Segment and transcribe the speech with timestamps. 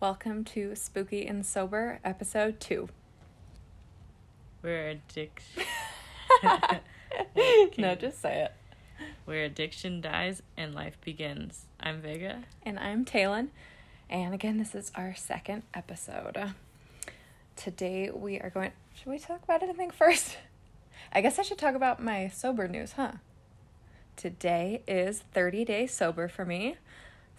[0.00, 2.88] Welcome to Spooky and Sober, episode two.
[4.62, 5.62] Where addiction.
[7.76, 8.52] No, just say it.
[9.26, 11.66] Where addiction dies and life begins.
[11.78, 12.44] I'm Vega.
[12.62, 13.48] And I'm Taylen.
[14.08, 16.54] And again, this is our second episode.
[17.56, 18.72] Today we are going.
[18.94, 20.38] Should we talk about anything first?
[21.12, 23.12] I guess I should talk about my sober news, huh?
[24.16, 26.76] Today is 30 days sober for me.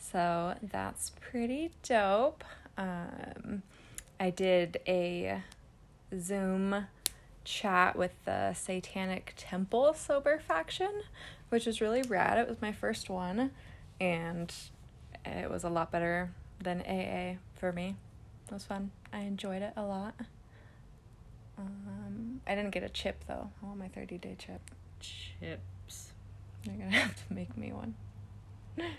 [0.01, 2.43] So that's pretty dope.
[2.77, 3.61] Um,
[4.19, 5.41] I did a
[6.19, 6.87] Zoom
[7.43, 11.03] chat with the Satanic Temple Sober faction,
[11.49, 12.39] which was really rad.
[12.39, 13.51] It was my first one,
[13.99, 14.51] and
[15.23, 17.95] it was a lot better than AA for me.
[18.47, 18.91] It was fun.
[19.13, 20.15] I enjoyed it a lot.
[21.57, 23.51] Um, I didn't get a chip though.
[23.61, 24.61] I want my 30 day chip.
[24.99, 26.11] Chips.
[26.63, 27.93] You're gonna have to make me one.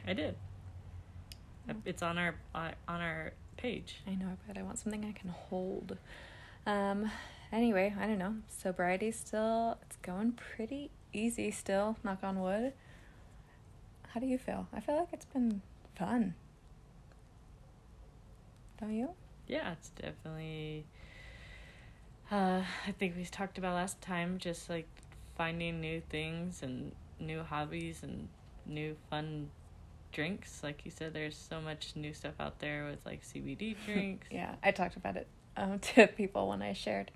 [0.06, 0.36] I did.
[1.84, 4.00] It's on our uh, on our page.
[4.06, 5.96] I know, but I want something I can hold.
[6.66, 7.10] Um,
[7.52, 8.36] anyway, I don't know.
[8.48, 12.72] Sobriety still, it's going pretty easy still, knock on wood.
[14.08, 14.66] How do you feel?
[14.72, 15.62] I feel like it's been
[15.96, 16.34] fun.
[18.80, 19.10] Don't you?
[19.46, 20.84] Yeah, it's definitely.
[22.30, 24.88] Uh, I think we talked about last time, just like
[25.36, 28.28] finding new things and new hobbies and
[28.66, 29.50] new fun
[30.12, 30.62] drinks.
[30.62, 34.26] Like you said, there's so much new stuff out there with like CBD drinks.
[34.30, 37.10] Yeah, I talked about it um, to people when I shared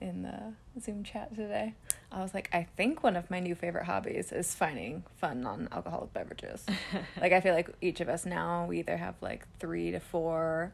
[0.00, 1.74] in the Zoom chat today.
[2.10, 5.68] I was like, I think one of my new favorite hobbies is finding fun non
[5.72, 6.66] alcoholic beverages.
[7.20, 10.72] like, I feel like each of us now, we either have like three to four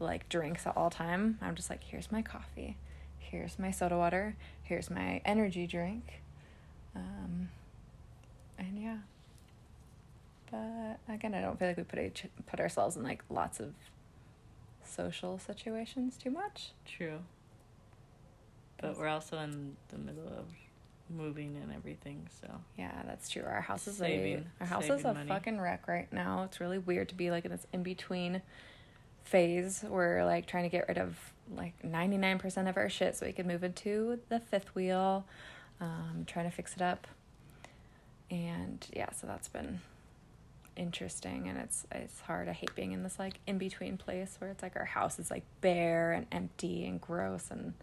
[0.00, 1.38] like drinks at all time.
[1.40, 2.76] I'm just like, here's my coffee,
[3.18, 6.22] here's my soda water, here's my energy drink.
[6.96, 7.50] Um,
[8.58, 8.96] and yeah.
[10.52, 13.72] But again, I don't feel like we put each, put ourselves in like lots of
[14.84, 16.72] social situations too much.
[16.86, 17.18] True.
[18.80, 20.44] But we're also in the middle of
[21.08, 22.48] moving and everything, so
[22.78, 23.42] Yeah, that's true.
[23.44, 25.28] Our house is Saving- a our house is a money.
[25.28, 26.42] fucking wreck right now.
[26.44, 28.42] It's really weird to be like in this in between
[29.24, 29.82] phase.
[29.88, 31.16] We're like trying to get rid of
[31.54, 35.24] like ninety nine percent of our shit so we can move into the fifth wheel.
[35.80, 37.06] Um, trying to fix it up,
[38.30, 39.80] and yeah, so that's been
[40.76, 42.48] interesting and it's it's hard.
[42.48, 45.30] I hate being in this like in between place where it's like our house is
[45.30, 47.74] like bare and empty and gross and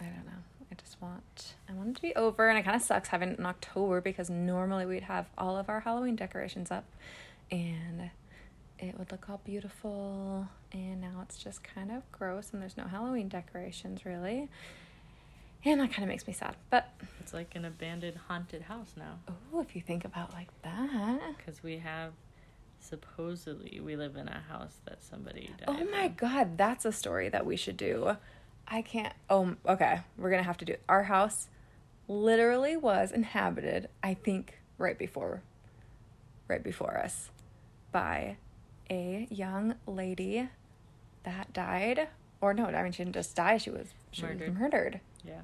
[0.00, 0.42] I don't know.
[0.70, 3.30] I just want I want it to be over and it kind of sucks having
[3.30, 6.84] it in October because normally we'd have all of our Halloween decorations up
[7.50, 8.10] and
[8.78, 12.84] it would look all beautiful and now it's just kind of gross and there's no
[12.84, 14.48] Halloween decorations really.
[15.64, 16.56] And that kind of makes me sad.
[16.70, 16.88] But
[17.20, 19.18] it's like an abandoned haunted house now.
[19.52, 21.36] oh, if you think about like that.
[21.36, 22.12] Because we have,
[22.78, 25.66] supposedly, we live in a house that somebody died.
[25.68, 26.14] Oh my in.
[26.14, 28.16] god, that's a story that we should do.
[28.66, 29.12] I can't.
[29.28, 30.00] Oh, okay.
[30.16, 30.76] We're gonna have to do.
[30.88, 31.48] Our house
[32.08, 33.88] literally was inhabited.
[34.02, 35.42] I think right before,
[36.48, 37.30] right before us,
[37.92, 38.36] by
[38.88, 40.48] a young lady
[41.24, 42.08] that died.
[42.40, 43.58] Or no, I mean she didn't just die.
[43.58, 44.58] She was she was Murdered.
[44.58, 45.00] murdered.
[45.24, 45.40] Yeah.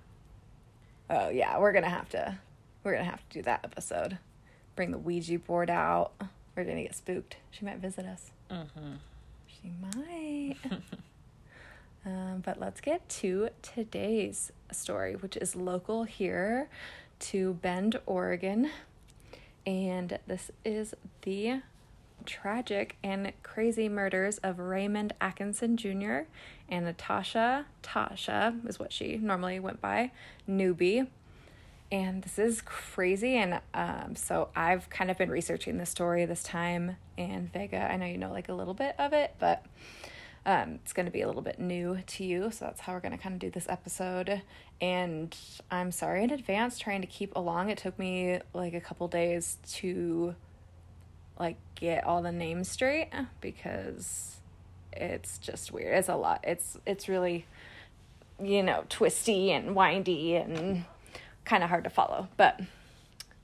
[1.10, 2.38] Oh yeah, we're gonna have to.
[2.84, 4.18] We're gonna have to do that episode.
[4.76, 6.12] Bring the Ouija board out.
[6.56, 7.36] We're gonna get spooked.
[7.50, 8.30] She might visit us.
[8.50, 8.94] Mm-hmm.
[9.46, 10.56] She might.
[12.06, 16.68] um, but let's get to today's story, which is local here
[17.18, 18.70] to Bend, Oregon.
[19.66, 21.60] And this is the
[22.26, 26.20] tragic and crazy murders of Raymond Atkinson Jr.
[26.68, 30.10] and Natasha, Tasha is what she normally went by,
[30.46, 31.04] Newby.
[31.90, 33.36] And this is crazy.
[33.36, 36.96] And um, so I've kind of been researching the story this time.
[37.16, 39.64] And Vega, I know you know like a little bit of it, but
[40.44, 42.50] um, it's going to be a little bit new to you.
[42.50, 44.42] So that's how we're going to kind of do this episode.
[44.80, 45.36] And
[45.70, 47.70] I'm sorry in advance trying to keep along.
[47.70, 50.34] It took me like a couple days to
[51.38, 53.10] like get all the names straight
[53.40, 54.36] because
[54.92, 55.96] it's just weird.
[55.98, 56.40] It's a lot.
[56.44, 57.46] It's it's really
[58.42, 60.84] you know, twisty and windy and
[61.44, 62.60] kind of hard to follow, but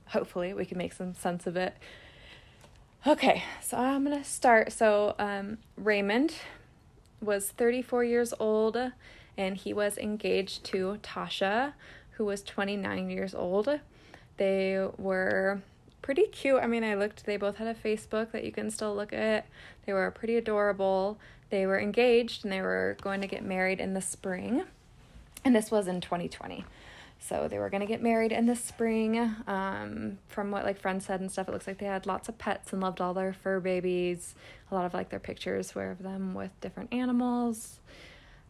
[0.07, 1.75] hopefully we can make some sense of it.
[3.05, 4.71] Okay, so I'm going to start.
[4.71, 6.35] So, um, Raymond
[7.21, 8.77] was 34 years old
[9.37, 11.73] and he was engaged to Tasha,
[12.11, 13.79] who was 29 years old.
[14.37, 15.61] They were
[16.03, 16.61] pretty cute.
[16.61, 19.47] I mean, I looked, they both had a Facebook that you can still look at.
[19.87, 21.17] They were pretty adorable.
[21.49, 24.63] They were engaged and they were going to get married in the spring.
[25.43, 26.65] And this was in 2020.
[27.19, 29.17] So they were gonna get married in the spring.
[29.47, 32.37] Um, from what like friends said and stuff, it looks like they had lots of
[32.37, 34.35] pets and loved all their fur babies.
[34.69, 37.79] A lot of like their pictures were of them with different animals.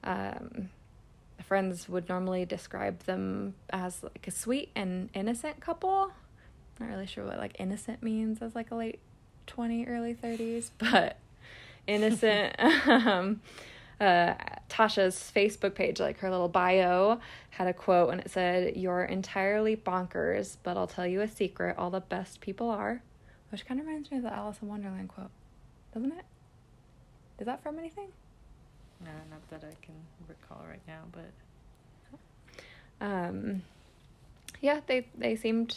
[0.04, 0.70] Um,
[1.44, 6.12] friends would normally describe them as like a sweet and innocent couple.
[6.80, 9.00] Not really sure what like innocent means as like a late
[9.48, 11.18] 20, early 30s, but
[11.88, 12.56] innocent.
[12.88, 13.42] um,
[14.02, 14.34] uh,
[14.70, 17.20] Tasha's Facebook page, like her little bio,
[17.52, 21.78] had a quote and it said, You're entirely bonkers, but I'll tell you a secret
[21.78, 23.02] all the best people are.
[23.52, 25.30] Which kind of reminds me of the Alice in Wonderland quote,
[25.94, 26.26] doesn't it?
[27.40, 28.08] Is that from anything?
[29.00, 29.96] No, not that I can
[30.28, 31.30] recall right now, but
[33.06, 33.62] um,
[34.62, 35.76] yeah, they they seemed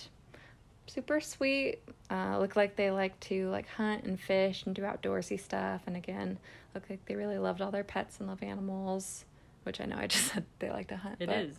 [0.87, 1.79] super sweet.
[2.11, 5.83] Uh, looked like they like to like hunt and fish and do outdoorsy stuff.
[5.87, 6.38] And again,
[6.75, 9.25] look like they really loved all their pets and love animals.
[9.65, 11.17] Which I know I just said they like to hunt.
[11.21, 11.37] it but...
[11.37, 11.56] is.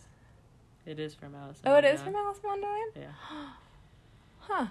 [0.86, 1.58] It is from Alice.
[1.66, 2.92] Oh, it is from Alice in Wonderland.
[2.96, 3.12] Yeah.
[4.40, 4.68] Huh.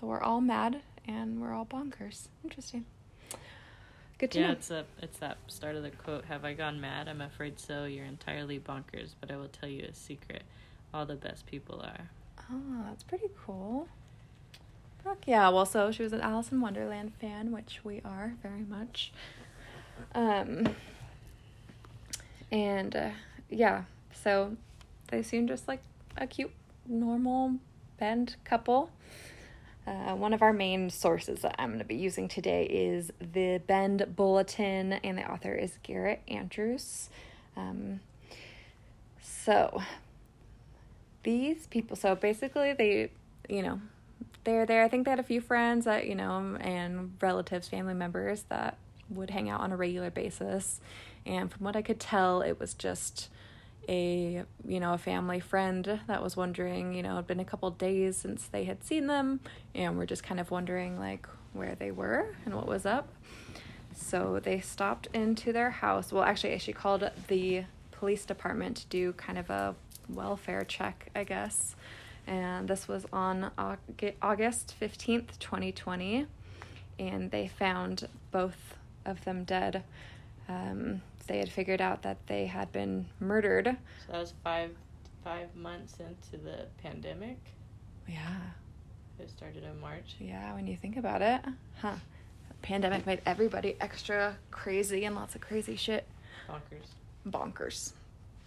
[0.00, 2.26] So we're all mad and we're all bonkers.
[2.42, 2.84] Interesting.
[4.18, 4.52] Good to Yeah, know.
[4.54, 6.24] it's a it's that start of the quote.
[6.24, 7.06] Have I gone mad?
[7.06, 7.84] I'm afraid so.
[7.84, 10.42] You're entirely bonkers, but I will tell you a secret.
[10.92, 12.10] All the best people are.
[12.50, 13.88] Oh, that's pretty cool.
[15.02, 15.48] Fuck yeah.
[15.48, 19.12] Well, so she was an Alice in Wonderland fan, which we are very much.
[20.14, 20.68] Um,
[22.52, 23.10] and uh,
[23.50, 24.56] yeah, so
[25.08, 25.80] they seem just like
[26.16, 26.52] a cute,
[26.86, 27.56] normal
[27.98, 28.90] Bend couple.
[29.86, 33.62] Uh, one of our main sources that I'm going to be using today is the
[33.66, 37.08] Bend Bulletin, and the author is Garrett Andrews.
[37.56, 38.00] Um,
[39.22, 39.80] so,
[41.26, 43.10] these people, so basically, they,
[43.48, 43.80] you know,
[44.44, 44.84] they're there.
[44.84, 48.78] I think they had a few friends that, you know, and relatives, family members that
[49.10, 50.80] would hang out on a regular basis.
[51.26, 53.28] And from what I could tell, it was just
[53.88, 57.70] a you know a family friend that was wondering you know it'd been a couple
[57.70, 59.38] days since they had seen them
[59.76, 63.08] and we're just kind of wondering like where they were and what was up
[63.94, 67.62] so they stopped into their house well actually she called the
[67.92, 69.72] police department to do kind of a
[70.08, 71.74] welfare check i guess
[72.26, 73.50] and this was on
[74.22, 76.26] august 15th 2020
[76.98, 78.74] and they found both
[79.04, 79.82] of them dead
[80.48, 83.76] um, they had figured out that they had been murdered.
[84.06, 84.70] So that was five
[85.24, 87.38] five months into the pandemic.
[88.06, 88.36] Yeah,
[89.18, 90.14] It started in March.
[90.20, 90.54] yeah.
[90.54, 91.40] When you think about it,
[91.80, 91.94] huh?
[92.62, 96.06] Pandemic made everybody extra crazy and lots of crazy shit.
[96.48, 96.86] Bonkers.
[97.28, 97.92] Bonkers.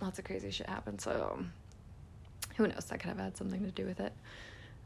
[0.02, 1.02] Lots of crazy shit happened.
[1.02, 1.44] So,
[2.56, 2.86] who knows?
[2.86, 4.14] That could have had something to do with it.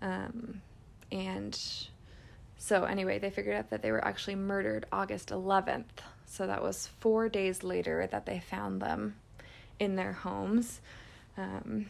[0.01, 0.61] Um,
[1.11, 1.57] and
[2.57, 5.83] so anyway, they figured out that they were actually murdered August 11th.
[6.25, 9.15] So that was four days later that they found them
[9.79, 10.81] in their homes.
[11.37, 11.87] Um,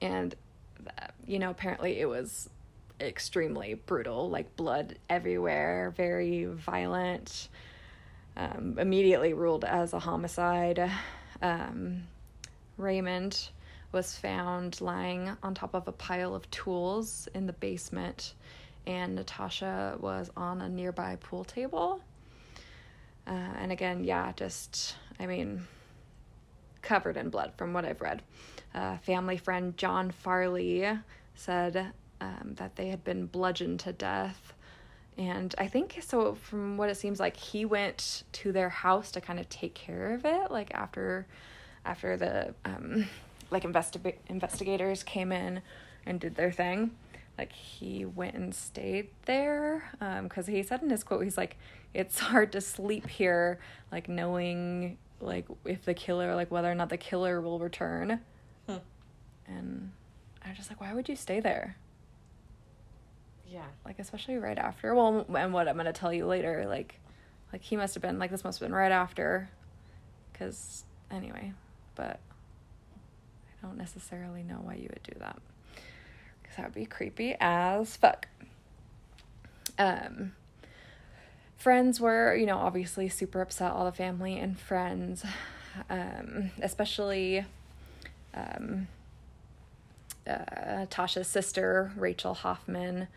[0.00, 0.34] and,
[0.86, 2.48] uh, you know, apparently it was
[3.00, 7.48] extremely brutal, like blood everywhere, very violent.
[8.36, 10.90] Um, immediately ruled as a homicide.
[11.42, 12.04] Um,
[12.76, 13.48] Raymond
[13.92, 18.34] was found lying on top of a pile of tools in the basement,
[18.86, 22.00] and Natasha was on a nearby pool table.
[23.26, 25.66] Uh, and again, yeah, just, I mean,
[26.82, 28.22] covered in blood from what I've read.
[28.74, 30.86] Uh, family friend John Farley
[31.34, 34.52] said um, that they had been bludgeoned to death.
[35.18, 39.20] And I think so, from what it seems like, he went to their house to
[39.20, 41.26] kind of take care of it, like after
[41.86, 43.06] after the um,
[43.50, 45.62] like investi- investigators came in
[46.04, 46.90] and did their thing.
[47.38, 49.90] Like he went and stayed there
[50.22, 51.56] because he said in his quote he's like
[51.92, 53.58] it's hard to sleep here
[53.92, 58.20] like knowing like if the killer like whether or not the killer will return.
[58.66, 58.76] Hmm.
[59.46, 59.92] and
[60.44, 61.76] i was just like why would you stay there
[63.50, 63.64] Yeah.
[63.84, 66.98] like especially right after well and what i'm gonna tell you later like
[67.52, 69.48] like he must have been like this must have been right after
[70.32, 71.52] because anyway
[71.94, 72.18] but
[73.62, 75.38] i don't necessarily know why you would do that
[76.42, 78.28] because that would be creepy as fuck
[79.78, 80.32] um
[81.56, 85.24] friends were you know obviously super upset all the family and friends
[85.88, 87.44] um especially
[88.34, 88.88] um
[90.26, 93.08] uh, Tasha's sister, Rachel Hoffman.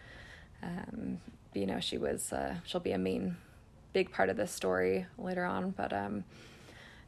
[0.62, 1.20] Um,
[1.54, 3.38] you know, she was, uh, she'll be a main,
[3.94, 5.72] big part of this story later on.
[5.72, 6.24] But um,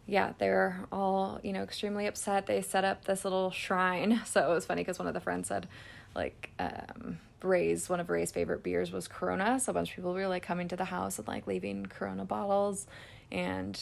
[0.07, 2.47] yeah, they're all, you know, extremely upset.
[2.47, 4.21] They set up this little shrine.
[4.25, 5.67] So it was funny because one of the friends said,
[6.15, 9.59] like, um, Ray's, one of Ray's favorite beers was Corona.
[9.59, 12.25] So a bunch of people were like coming to the house and like leaving Corona
[12.25, 12.87] bottles.
[13.31, 13.79] And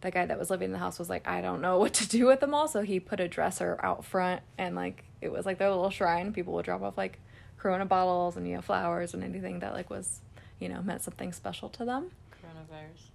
[0.00, 2.08] the guy that was living in the house was like, I don't know what to
[2.08, 2.68] do with them all.
[2.68, 6.32] So he put a dresser out front and like it was like their little shrine.
[6.32, 7.18] People would drop off like
[7.58, 10.20] Corona bottles and, you know, flowers and anything that like was,
[10.58, 12.10] you know, meant something special to them.
[12.32, 13.10] Coronavirus.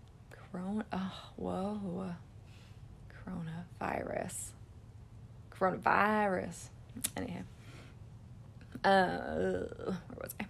[0.52, 2.16] Corona, oh, whoa.
[3.26, 4.50] Coronavirus.
[5.52, 6.70] Coronavirus.
[7.16, 7.42] Anyhow.
[8.84, 10.46] Uh, where was I?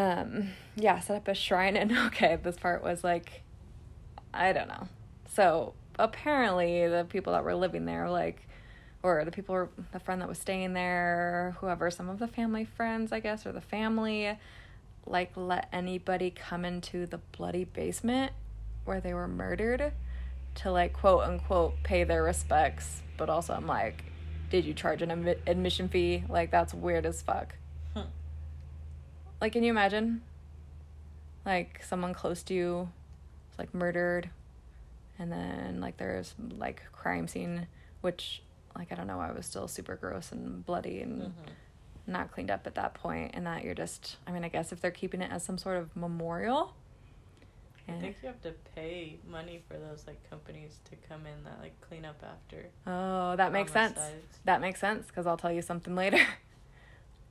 [0.00, 3.42] Um, yeah, set up a shrine and okay, this part was like
[4.32, 4.88] I don't know.
[5.34, 8.47] So apparently, the people that were living there, like,
[9.02, 12.64] or the people, or the friend that was staying there, whoever, some of the family
[12.64, 14.38] friends, I guess, or the family,
[15.06, 18.32] like, let anybody come into the bloody basement
[18.84, 19.92] where they were murdered
[20.56, 23.02] to, like, quote unquote, pay their respects.
[23.16, 24.04] But also, I'm like,
[24.50, 26.24] did you charge an admi- admission fee?
[26.28, 27.54] Like, that's weird as fuck.
[27.94, 28.02] Hmm.
[29.40, 30.22] Like, can you imagine?
[31.46, 32.88] Like, someone close to you
[33.58, 34.30] like murdered
[35.18, 37.66] and then like there's like crime scene
[38.00, 38.40] which
[38.78, 42.12] like i don't know i was still super gross and bloody and Mm-hmm.
[42.12, 44.80] not cleaned up at that point and that you're just i mean i guess if
[44.80, 46.74] they're keeping it as some sort of memorial
[47.90, 51.58] I think you have to pay money for those like companies to come in that
[51.58, 52.66] like clean up after.
[52.86, 53.98] oh that makes sense.
[54.44, 56.18] that makes sense because i'll tell you something later.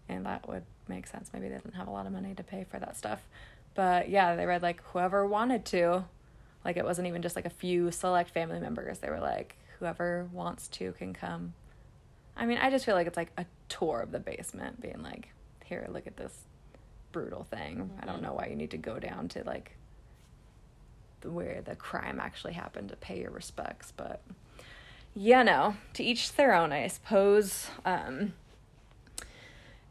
[0.09, 1.31] And that would make sense.
[1.33, 3.27] Maybe they didn't have a lot of money to pay for that stuff.
[3.75, 6.05] But yeah they read like whoever wanted to
[6.63, 8.99] like it wasn't even just like a few select family members.
[8.99, 11.53] They were like whoever wants to can come
[12.35, 15.29] i mean i just feel like it's like a tour of the basement being like
[15.65, 16.43] here look at this
[17.11, 18.23] brutal thing i don't Mhm.
[18.23, 19.75] know why you need to go down to like
[21.21, 24.21] the, where the crime actually happened to pay your respects but
[25.15, 28.33] yeah no to each their own i suppose um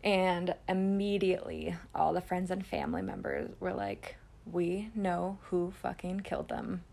[0.04, 4.14] and immediately, all the friends and family members were like,
[4.48, 6.84] We know who fucking killed them.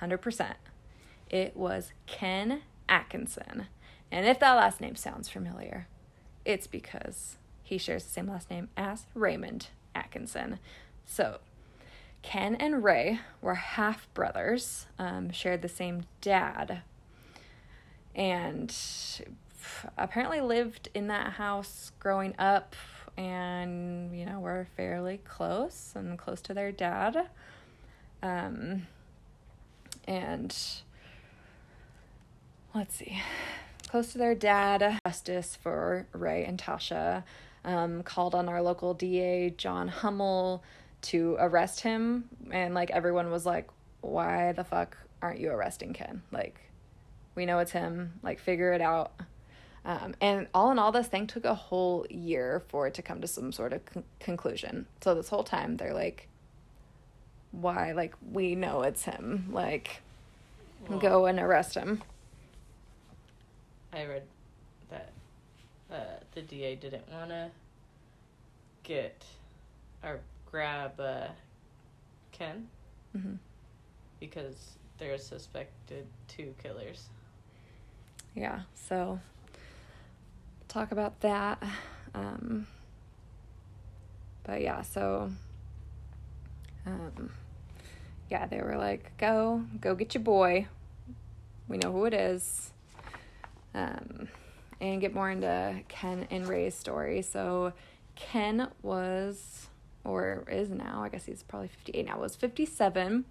[0.00, 0.54] 100%.
[1.30, 3.66] It was Ken Atkinson.
[4.10, 5.86] And if that last name sounds familiar,
[6.44, 10.58] it's because he shares the same last name as Raymond Atkinson.
[11.06, 11.38] So,
[12.22, 16.82] Ken and Ray were half brothers, um, shared the same dad,
[18.14, 18.74] and
[19.96, 22.74] apparently lived in that house growing up
[23.16, 27.28] and you know were fairly close and close to their dad
[28.22, 28.86] um
[30.06, 30.56] and
[32.74, 33.20] let's see
[33.88, 37.22] close to their dad justice for ray and tasha
[37.64, 40.62] um, called on our local da john hummel
[41.02, 43.68] to arrest him and like everyone was like
[44.00, 46.60] why the fuck aren't you arresting ken like
[47.34, 49.12] we know it's him like figure it out
[49.84, 53.20] um, and all in all, this thing took a whole year for it to come
[53.22, 54.86] to some sort of con- conclusion.
[55.00, 56.28] So this whole time, they're like,
[57.52, 57.92] "Why?
[57.92, 59.48] Like we know it's him.
[59.50, 60.02] Like,
[61.00, 62.02] go and arrest him."
[63.92, 64.22] I read
[64.90, 65.10] that
[65.92, 67.50] uh, the DA didn't want to
[68.82, 69.24] get
[70.02, 70.20] or
[70.50, 71.28] grab uh,
[72.32, 72.68] Ken
[73.12, 73.34] hmm
[74.18, 77.08] because they're suspected two killers.
[78.34, 78.60] Yeah.
[78.74, 79.18] So
[80.68, 81.62] talk about that.
[82.14, 82.66] Um,
[84.44, 85.30] but yeah, so
[86.86, 87.30] um,
[88.30, 90.66] yeah, they were like, "Go, go get your boy.
[91.68, 92.72] We know who it is."
[93.74, 94.28] Um,
[94.80, 97.22] and get more into Ken and Ray's story.
[97.22, 97.72] So
[98.16, 99.68] Ken was,
[100.04, 103.24] or is now, I guess he's probably 58 now, was 57.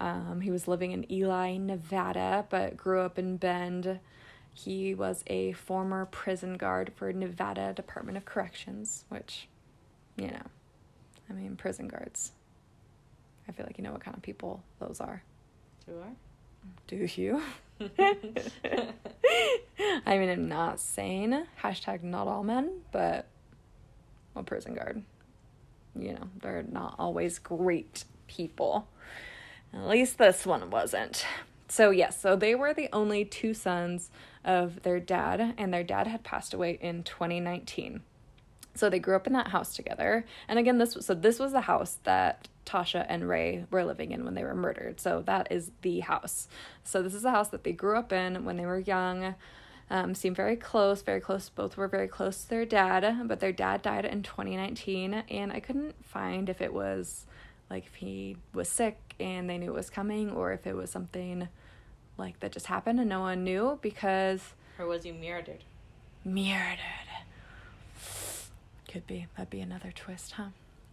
[0.00, 4.00] Um, he was living in Ely, Nevada, but grew up in Bend.
[4.52, 9.48] He was a former prison guard for Nevada Department of Corrections, which,
[10.16, 10.42] you know,
[11.28, 12.32] I mean, prison guards.
[13.48, 15.22] I feel like you know what kind of people those are.
[15.84, 16.12] Two are.
[16.86, 17.42] Do you?
[20.06, 23.26] I mean, I'm not saying hashtag not all men, but
[24.36, 25.02] a prison guard.
[25.98, 28.88] You know, they're not always great people.
[29.72, 31.24] At least this one wasn't.
[31.68, 34.10] So, yes, so they were the only two sons
[34.44, 38.02] of their dad, and their dad had passed away in 2019.
[38.74, 40.24] So they grew up in that house together.
[40.48, 44.10] And again, this was so this was the house that Tasha and Ray were living
[44.10, 45.00] in when they were murdered.
[45.00, 46.48] So that is the house.
[46.82, 49.34] So this is the house that they grew up in when they were young.
[49.90, 51.50] Um, seemed very close, very close.
[51.50, 55.60] Both were very close to their dad, but their dad died in 2019, and I
[55.60, 57.26] couldn't find if it was
[57.68, 60.90] like if he was sick and they knew it was coming, or if it was
[60.90, 61.48] something
[62.16, 65.64] like that just happened and no one knew because Or was he murdered?
[66.24, 66.78] murdered.
[68.94, 69.26] Could be.
[69.36, 70.50] That'd be another twist, huh?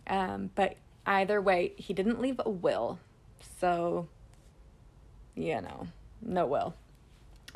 [0.08, 2.98] Um, but either way, he didn't leave a will.
[3.60, 4.08] So,
[5.36, 5.86] you know,
[6.20, 6.74] no will.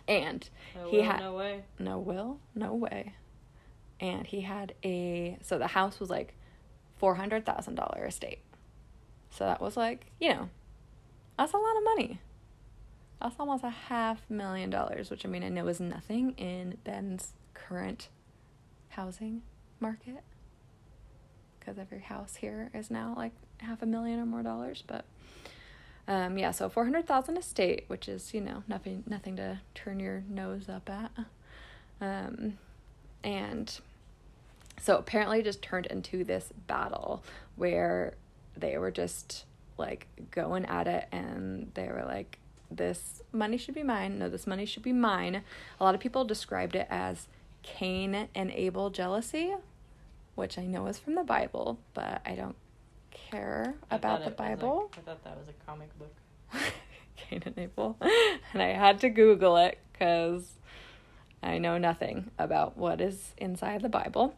[0.08, 1.64] And No he had no way.
[1.80, 3.14] no will, no way.
[4.00, 6.36] And he had a so the house was like
[6.98, 8.44] four hundred thousand dollar estate.
[9.32, 10.50] So that was like, you know,
[11.40, 12.20] that's a lot of money.
[13.20, 17.34] That's almost a half million dollars, which I mean I know is nothing in Bend's
[17.56, 18.10] current
[18.90, 19.42] housing
[19.80, 20.22] market.
[21.66, 25.06] Because every house here is now like half a million or more dollars, but
[26.08, 30.00] um, yeah, so four hundred thousand estate, which is you know nothing nothing to turn
[30.00, 31.12] your nose up at,
[32.00, 32.58] um,
[33.24, 33.80] and
[34.80, 37.24] so apparently just turned into this battle
[37.56, 38.14] where
[38.56, 39.46] they were just
[39.78, 42.38] like going at it, and they were like,
[42.70, 44.20] "This money should be mine.
[44.20, 45.42] No, this money should be mine."
[45.80, 47.28] A lot of people described it as
[47.64, 49.56] Cain and Abel jealousy,
[50.36, 52.56] which I know is from the Bible, but I don't
[53.12, 54.92] care I about the was like- Bible.
[54.98, 56.13] I thought that was a comic book.
[57.18, 57.98] Cain and Abel.
[58.54, 60.54] And I had to Google it because
[61.42, 64.36] I know nothing about what is inside the Bible.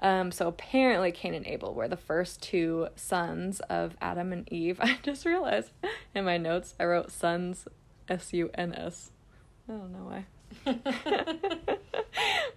[0.00, 4.78] Um, so apparently, Cain and Abel were the first two sons of Adam and Eve.
[4.82, 5.70] I just realized
[6.14, 7.66] in my notes I wrote sons,
[8.08, 9.10] S U N S.
[9.68, 10.26] I don't know why.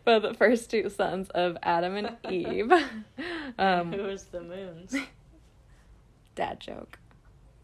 [0.05, 2.71] but the first two sons of Adam and Eve.
[3.57, 4.95] Um, Who was the moons?
[6.35, 6.97] dad joke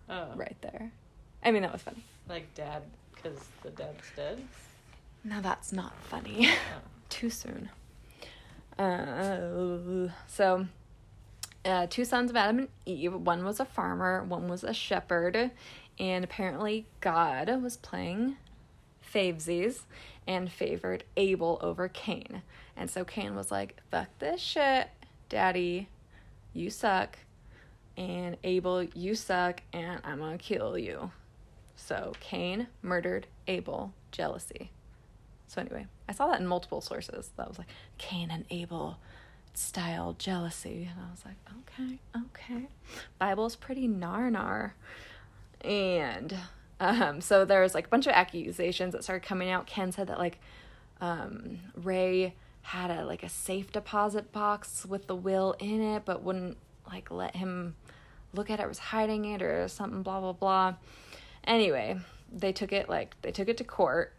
[0.09, 0.91] Oh, right there.
[1.43, 2.03] I mean, that was funny.
[2.29, 4.39] Like dad, because the dad's dead.
[5.23, 6.49] Now that's not funny.
[6.49, 6.81] Oh.
[7.09, 7.69] Too soon.
[8.77, 10.67] Uh, so,
[11.63, 13.13] uh, two sons of Adam and Eve.
[13.13, 15.51] One was a farmer, one was a shepherd,
[15.97, 18.37] and apparently God was playing
[19.13, 19.81] favesies
[20.27, 22.41] and favored Abel over Cain.
[22.75, 24.89] And so Cain was like, "Fuck this shit,
[25.29, 25.89] Daddy,
[26.53, 27.19] you suck."
[27.97, 31.11] And Abel, you suck, and I'm gonna kill you.
[31.75, 34.71] So Cain murdered Abel, jealousy.
[35.47, 37.31] So anyway, I saw that in multiple sources.
[37.37, 38.97] That was like Cain and Abel
[39.53, 42.67] style jealousy, and I was like, okay, okay.
[43.19, 44.75] Bible's pretty nar nar.
[45.61, 46.35] And
[46.79, 49.67] um, so there was like a bunch of accusations that started coming out.
[49.67, 50.39] Ken said that like
[51.01, 56.23] um, Ray had a like a safe deposit box with the will in it, but
[56.23, 56.57] wouldn't
[56.87, 57.75] like let him
[58.33, 60.75] look at it, was hiding it or something, blah blah blah.
[61.45, 61.97] Anyway,
[62.31, 64.13] they took it like they took it to court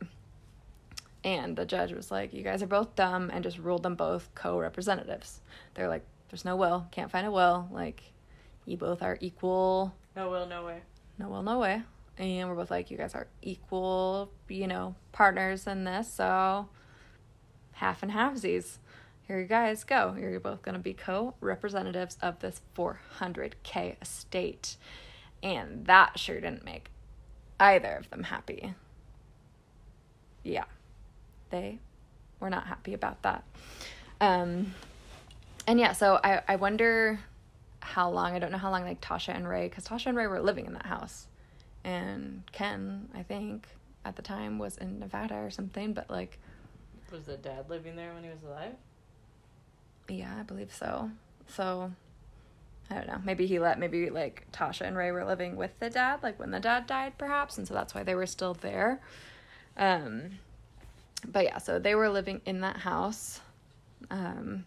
[1.26, 4.28] and the judge was like, You guys are both dumb, and just ruled them both
[4.36, 5.40] co representatives.
[5.74, 7.68] They're like, There's no will, can't find a will.
[7.72, 8.02] Like,
[8.64, 10.80] you both are equal, No will, no way.
[11.18, 11.82] no will, no way.
[12.18, 16.68] And we're both like, You guys are equal, you know, partners in this, so
[17.72, 18.78] half and halvesies.
[19.26, 20.16] Here you guys go.
[20.18, 24.76] You're both going to be co representatives of this 400K estate.
[25.42, 26.90] And that sure didn't make
[27.58, 28.74] either of them happy.
[30.42, 30.64] Yeah
[31.50, 31.78] they
[32.40, 33.44] were not happy about that.
[34.20, 34.74] Um,
[35.66, 37.18] and yeah, so I, I wonder
[37.80, 40.26] how long, I don't know how long like Tasha and Ray, because Tasha and Ray
[40.26, 41.26] were living in that house.
[41.86, 43.68] And Ken, I think,
[44.04, 46.38] at the time was in Nevada or something, but like,
[47.12, 48.74] Was the dad living there when he was alive?
[50.08, 51.10] yeah, I believe so.
[51.48, 51.92] So
[52.90, 53.20] I don't know.
[53.24, 56.50] Maybe he let, maybe like Tasha and Ray were living with the dad, like when
[56.50, 57.56] the dad died, perhaps.
[57.56, 59.00] And so that's why they were still there.
[59.76, 60.38] Um,
[61.24, 63.40] but yeah, so they were living in that house.
[64.10, 64.64] Um,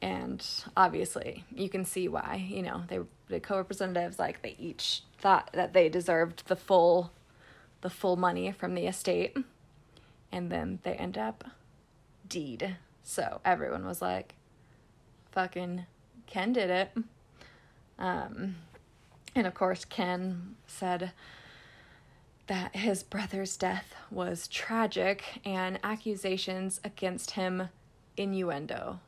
[0.00, 5.50] and obviously, you can see why, you know, they the co-representatives like they each thought
[5.52, 7.12] that they deserved the full
[7.80, 9.36] the full money from the estate.
[10.30, 11.44] And then they end up
[12.28, 12.76] deed.
[13.02, 14.34] So everyone was like
[15.32, 15.86] fucking
[16.26, 16.90] Ken did it.
[17.98, 18.56] Um
[19.34, 21.12] and of course Ken said
[22.46, 27.68] that his brother's death was tragic and accusations against him
[28.16, 29.00] innuendo.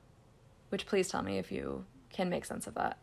[0.71, 2.99] Which please tell me if you can make sense of that.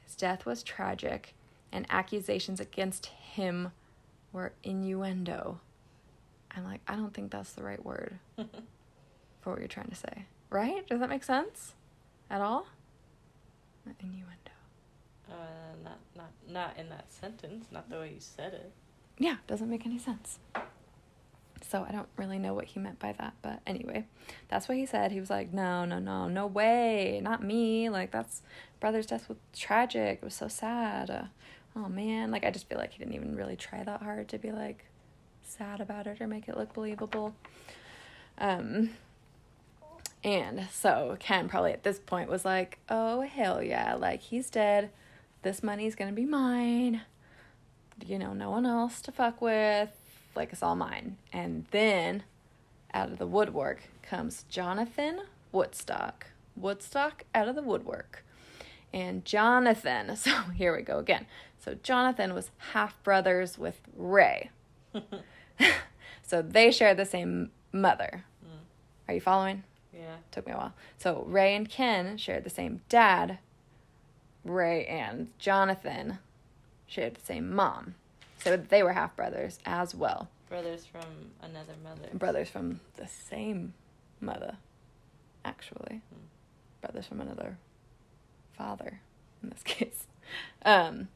[0.00, 1.34] His death was tragic
[1.70, 3.72] and accusations against him
[4.32, 5.60] were innuendo.
[6.56, 8.18] I'm like, I don't think that's the right word
[9.40, 10.24] for what you're trying to say.
[10.50, 10.86] Right?
[10.88, 11.74] Does that make sense?
[12.30, 12.66] At all?
[14.00, 14.26] Innuendo.
[15.30, 15.34] Uh,
[15.82, 17.66] not not not in that sentence.
[17.70, 18.72] Not the way you said it.
[19.18, 20.38] yeah, doesn't make any sense.
[21.62, 24.06] So I don't really know what he meant by that, but anyway,
[24.48, 25.12] that's what he said.
[25.12, 27.88] He was like, "No, no, no, no way, not me.
[27.88, 28.42] Like that's
[28.80, 30.18] brother's death was tragic.
[30.22, 31.10] It was so sad.
[31.10, 31.24] Uh,
[31.76, 34.38] oh man, like I just feel like he didn't even really try that hard to
[34.38, 34.84] be like
[35.42, 37.34] sad about it or make it look believable."
[38.38, 38.90] Um
[40.24, 44.90] and so Ken probably at this point was like, "Oh hell yeah, like he's dead.
[45.42, 47.02] This money's going to be mine."
[48.06, 49.90] you know, no one else to fuck with.
[50.38, 51.16] Like, it's all mine.
[51.32, 52.22] And then
[52.94, 56.28] out of the woodwork comes Jonathan Woodstock.
[56.54, 58.24] Woodstock out of the woodwork.
[58.92, 61.26] And Jonathan, so here we go again.
[61.58, 64.50] So Jonathan was half brothers with Ray.
[66.22, 68.24] so they share the same mother.
[68.46, 68.60] Mm.
[69.08, 69.64] Are you following?
[69.92, 70.18] Yeah.
[70.30, 70.74] Took me a while.
[70.98, 73.38] So Ray and Ken shared the same dad.
[74.44, 76.20] Ray and Jonathan
[76.86, 77.96] shared the same mom.
[78.38, 80.28] So they were half brothers as well.
[80.48, 82.08] Brothers from another mother.
[82.14, 83.74] Brothers from the same
[84.20, 84.56] mother,
[85.44, 86.00] actually.
[86.80, 87.58] Brothers from another
[88.56, 89.00] father,
[89.42, 90.06] in this case.
[90.64, 91.08] Um,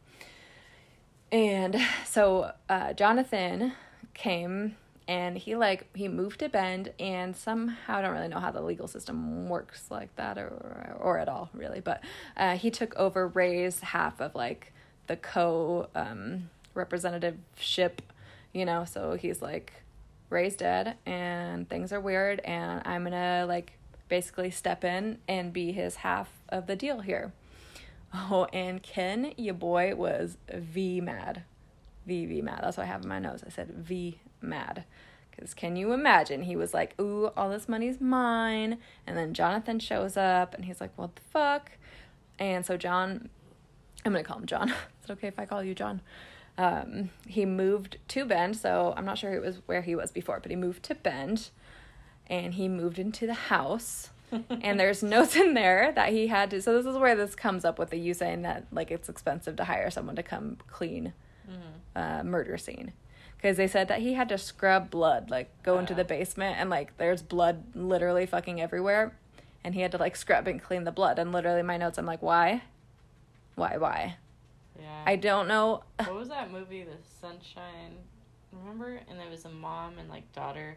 [1.30, 3.72] and so uh, Jonathan
[4.14, 4.76] came
[5.08, 8.60] and he like he moved to Bend and somehow I don't really know how the
[8.60, 12.02] legal system works like that or or at all really, but
[12.36, 14.72] uh, he took over Ray's half of like
[15.06, 18.00] the co um, representativeship,
[18.52, 18.84] you know.
[18.84, 19.72] So he's like
[20.30, 23.72] Ray's dead and things are weird and I'm gonna like
[24.08, 27.32] basically step in and be his half of the deal here.
[28.14, 31.44] Oh, and Ken, your boy, was V mad.
[32.06, 32.60] V V mad.
[32.62, 33.42] That's what I have in my nose.
[33.46, 34.84] I said V mad.
[35.30, 36.42] Because can you imagine?
[36.42, 38.78] He was like, ooh, all this money's mine.
[39.06, 41.72] And then Jonathan shows up and he's like, what the fuck?
[42.38, 43.30] And so John,
[44.04, 44.68] I'm going to call him John.
[45.02, 46.02] Is it okay if I call you John?
[46.58, 48.56] Um, he moved to Bend.
[48.56, 51.50] So I'm not sure it was where he was before, but he moved to Bend
[52.26, 54.10] and he moved into the house.
[54.62, 56.62] and there's notes in there that he had to.
[56.62, 59.56] So this is where this comes up with the you saying that like it's expensive
[59.56, 61.12] to hire someone to come clean
[61.96, 62.92] uh, murder scene
[63.36, 66.70] because they said that he had to scrub blood, like go into the basement and
[66.70, 69.16] like there's blood literally fucking everywhere,
[69.64, 71.18] and he had to like scrub and clean the blood.
[71.18, 72.62] And literally, my notes, I'm like, why,
[73.56, 74.16] why, why?
[74.80, 75.02] Yeah.
[75.06, 75.82] I don't know.
[75.98, 77.96] what was that movie, The Sunshine?
[78.52, 79.00] Remember?
[79.08, 80.76] And there was a mom and like daughter,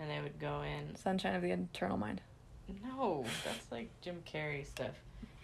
[0.00, 0.96] and they would go in.
[0.96, 2.20] Sunshine of the Eternal Mind.
[2.84, 4.92] No, that's like Jim Carrey stuff.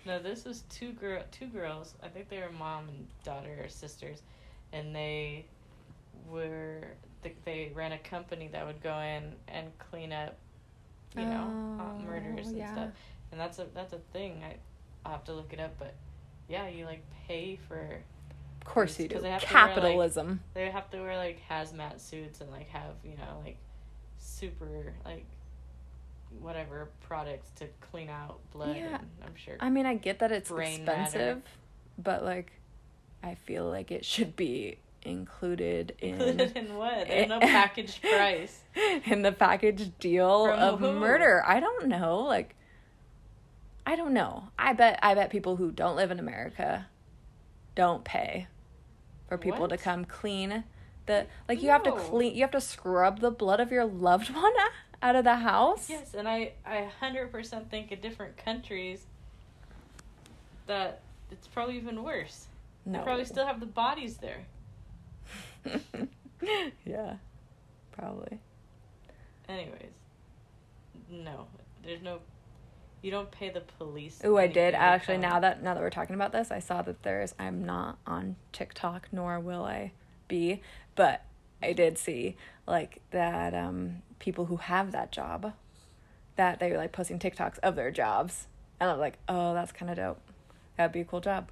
[0.06, 1.94] No, this was two girl, two girls.
[2.02, 4.22] I think they were mom and daughter or sisters,
[4.72, 5.44] and they
[6.28, 6.88] were
[7.22, 10.36] th- they ran a company that would go in and clean up,
[11.16, 12.72] you know, uh, Oh, murders and yeah.
[12.72, 12.90] stuff.
[13.32, 14.42] And that's a that's a thing.
[14.44, 14.56] I
[15.04, 15.94] I'll have to look it up, but
[16.48, 18.00] yeah, you like pay for.
[18.60, 19.14] Of course you do.
[19.16, 20.40] they to wear, like- Capitalism.
[20.54, 23.56] They have to wear like hazmat suits and like have you know like
[24.18, 25.24] super like
[26.40, 28.76] whatever products to clean out blood.
[28.76, 28.96] Yeah.
[28.98, 29.56] And I'm sure.
[29.60, 31.42] I mean, I get that it's expensive, matter.
[31.96, 32.52] but like,
[33.22, 37.08] I feel like it should be included in Included in what?
[37.08, 38.60] There's no package price.
[39.06, 40.92] in the package deal From of who?
[40.92, 41.42] murder.
[41.46, 42.18] I don't know.
[42.20, 42.54] Like
[43.88, 44.50] I don't know.
[44.58, 46.88] I bet I bet people who don't live in America
[47.74, 48.46] don't pay
[49.30, 50.64] for people to come clean
[51.06, 54.28] the like you have to clean you have to scrub the blood of your loved
[54.34, 54.52] one
[55.02, 55.88] out of the house.
[55.88, 59.06] Yes, and I I hundred percent think in different countries
[60.66, 62.46] that it's probably even worse.
[62.84, 62.98] No.
[62.98, 64.44] They probably still have the bodies there.
[66.84, 67.14] yeah.
[67.92, 68.38] Probably.
[69.48, 69.94] Anyways,
[71.10, 71.46] no,
[71.82, 72.18] there's no.
[73.02, 74.20] You don't pay the police.
[74.24, 75.18] Oh, I did actually.
[75.18, 77.34] Now that now that we're talking about this, I saw that there's.
[77.38, 79.92] I'm not on TikTok, nor will I
[80.26, 80.62] be,
[80.94, 81.24] but
[81.62, 83.54] I did see like that.
[83.54, 85.52] Um, people who have that job,
[86.36, 88.48] that they were like posting TikToks of their jobs,
[88.80, 90.20] and I'm like, oh, that's kind of dope.
[90.76, 91.50] That'd be a cool job.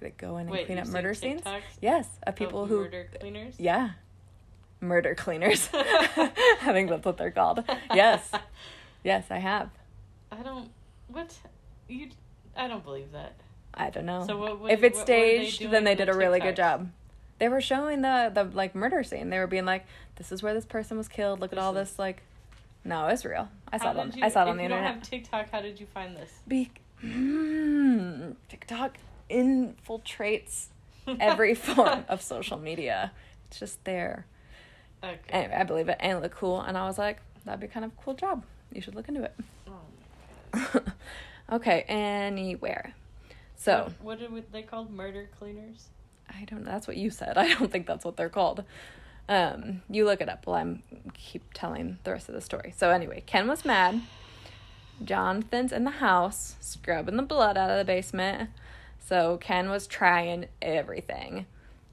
[0.00, 1.42] Like go in and Wait, clean up murder scenes.
[1.80, 2.80] Yes, of of people who.
[2.80, 3.54] murder cleaners.
[3.58, 3.90] Yeah.
[4.80, 5.68] Murder cleaners.
[5.74, 7.64] I think that's what they're called.
[7.94, 8.30] Yes.
[9.02, 9.70] Yes, I have.
[10.30, 10.70] I don't.
[11.12, 11.38] What
[11.88, 12.08] you?
[12.56, 13.34] I don't believe that.
[13.74, 14.26] I don't know.
[14.26, 16.56] So what- what- if it's what were they staged, then they did a really good
[16.56, 16.90] job.
[17.38, 19.30] They were showing the the like murder scene.
[19.30, 21.40] They were being like, "This is where this person was killed.
[21.40, 22.22] Look at all is- this like."
[22.84, 23.48] No, it's real.
[23.72, 24.12] I saw it on.
[24.12, 24.84] you- I saw it on if the you internet.
[24.84, 25.50] don't have TikTok.
[25.50, 26.32] How did you find this?
[26.48, 26.70] Be-
[27.04, 28.96] mm, TikTok
[29.28, 30.66] infiltrates
[31.20, 33.12] every form of social media.
[33.48, 34.26] It's just there.
[35.02, 35.18] Okay.
[35.30, 37.84] Anyway, I believe it and it looked cool, and I was like, "That'd be kind
[37.84, 38.44] of a cool job.
[38.72, 39.34] You should look into it."
[39.68, 39.72] Oh,
[41.52, 42.94] okay, anywhere.
[43.56, 43.92] So.
[44.00, 44.90] what, what are they called?
[44.90, 45.88] Murder cleaners.
[46.28, 46.70] I don't know.
[46.70, 47.36] That's what you said.
[47.38, 48.64] I don't think that's what they're called.
[49.28, 50.82] Um, you look it up while I'm
[51.14, 52.74] keep telling the rest of the story.
[52.76, 54.02] So anyway, Ken was mad.
[55.02, 58.50] Jonathan's in the house, scrubbing the blood out of the basement.
[58.98, 61.46] So Ken was trying everything.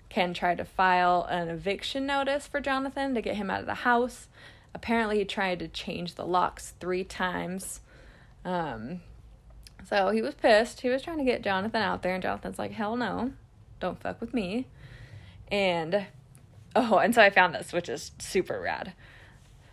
[0.09, 3.75] Ken tried to file an eviction notice for Jonathan to get him out of the
[3.75, 4.27] house.
[4.73, 7.81] Apparently, he tried to change the locks three times.
[8.47, 9.01] Um,
[9.89, 10.81] so he was pissed.
[10.81, 13.33] He was trying to get Jonathan out there, and Jonathan's like, hell no,
[13.81, 14.67] don't fuck with me.
[15.51, 16.07] And
[16.75, 18.93] oh, and so I found this, which is super rad.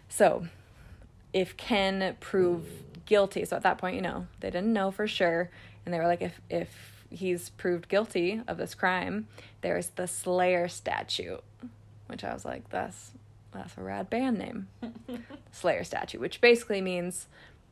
[0.09, 0.49] So,
[1.33, 2.67] if Ken prove
[3.07, 5.51] guilty, so at that point, you know, they didn't know for sure,
[5.85, 9.29] and they were like, if if he's proved guilty of this crime,
[9.61, 11.39] there's the Slayer statue,
[12.09, 13.13] which I was like, that's
[13.53, 14.67] that's a rad band name,
[15.53, 17.29] Slayer statue, which basically means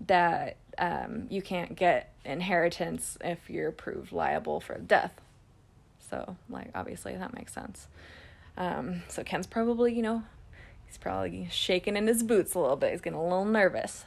[0.07, 5.13] that um, you can't get inheritance if you're proved liable for death.
[6.11, 7.87] So, like, obviously, that makes sense.
[8.57, 10.23] Um, so, Ken's probably, you know,
[10.87, 12.93] he's probably shaking in his boots a little bit.
[12.93, 14.05] He's getting a little nervous.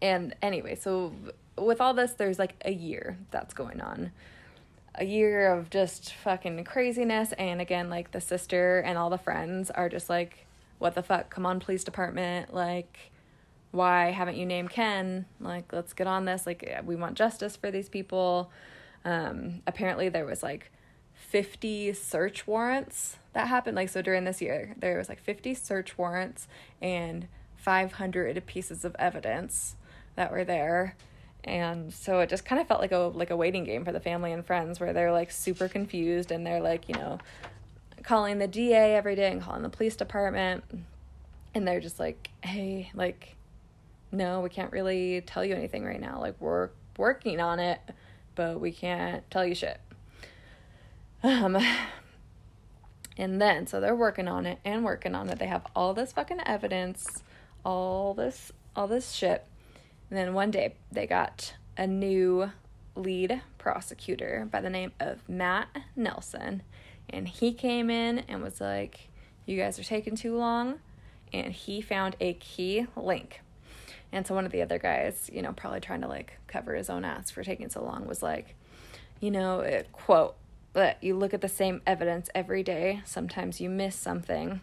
[0.00, 1.12] And anyway, so
[1.56, 4.12] with all this, there's like a year that's going on.
[4.94, 7.32] A year of just fucking craziness.
[7.32, 10.46] And again, like the sister and all the friends are just like,
[10.78, 11.30] what the fuck?
[11.30, 12.54] Come on, police department.
[12.54, 13.10] Like,
[13.70, 15.26] why haven't you named Ken?
[15.40, 16.46] Like, let's get on this.
[16.46, 18.50] Like, we want justice for these people.
[19.04, 20.70] Um, apparently, there was like
[21.14, 23.76] 50 search warrants that happened.
[23.76, 26.48] Like, so during this year, there was like 50 search warrants
[26.80, 29.76] and 500 pieces of evidence
[30.16, 30.96] that were there.
[31.44, 34.00] And so it just kind of felt like a like a waiting game for the
[34.00, 37.18] family and friends where they're like super confused and they're like, you know,
[38.02, 40.64] calling the DA every day and calling the police department
[41.54, 43.36] and they're just like, "Hey, like
[44.10, 46.20] no, we can't really tell you anything right now.
[46.20, 47.80] Like we're working on it,
[48.34, 49.80] but we can't tell you shit."
[51.22, 51.58] Um
[53.16, 55.38] and then so they're working on it and working on it.
[55.38, 57.22] They have all this fucking evidence,
[57.64, 59.44] all this all this shit.
[60.10, 62.50] And then one day they got a new
[62.94, 66.62] lead prosecutor by the name of Matt Nelson.
[67.10, 69.08] And he came in and was like,
[69.46, 70.80] You guys are taking too long.
[71.32, 73.40] And he found a key link.
[74.12, 76.88] And so one of the other guys, you know, probably trying to like cover his
[76.88, 78.54] own ass for taking so long, was like,
[79.20, 80.36] You know, it, quote,
[80.72, 83.02] that you look at the same evidence every day.
[83.04, 84.60] Sometimes you miss something.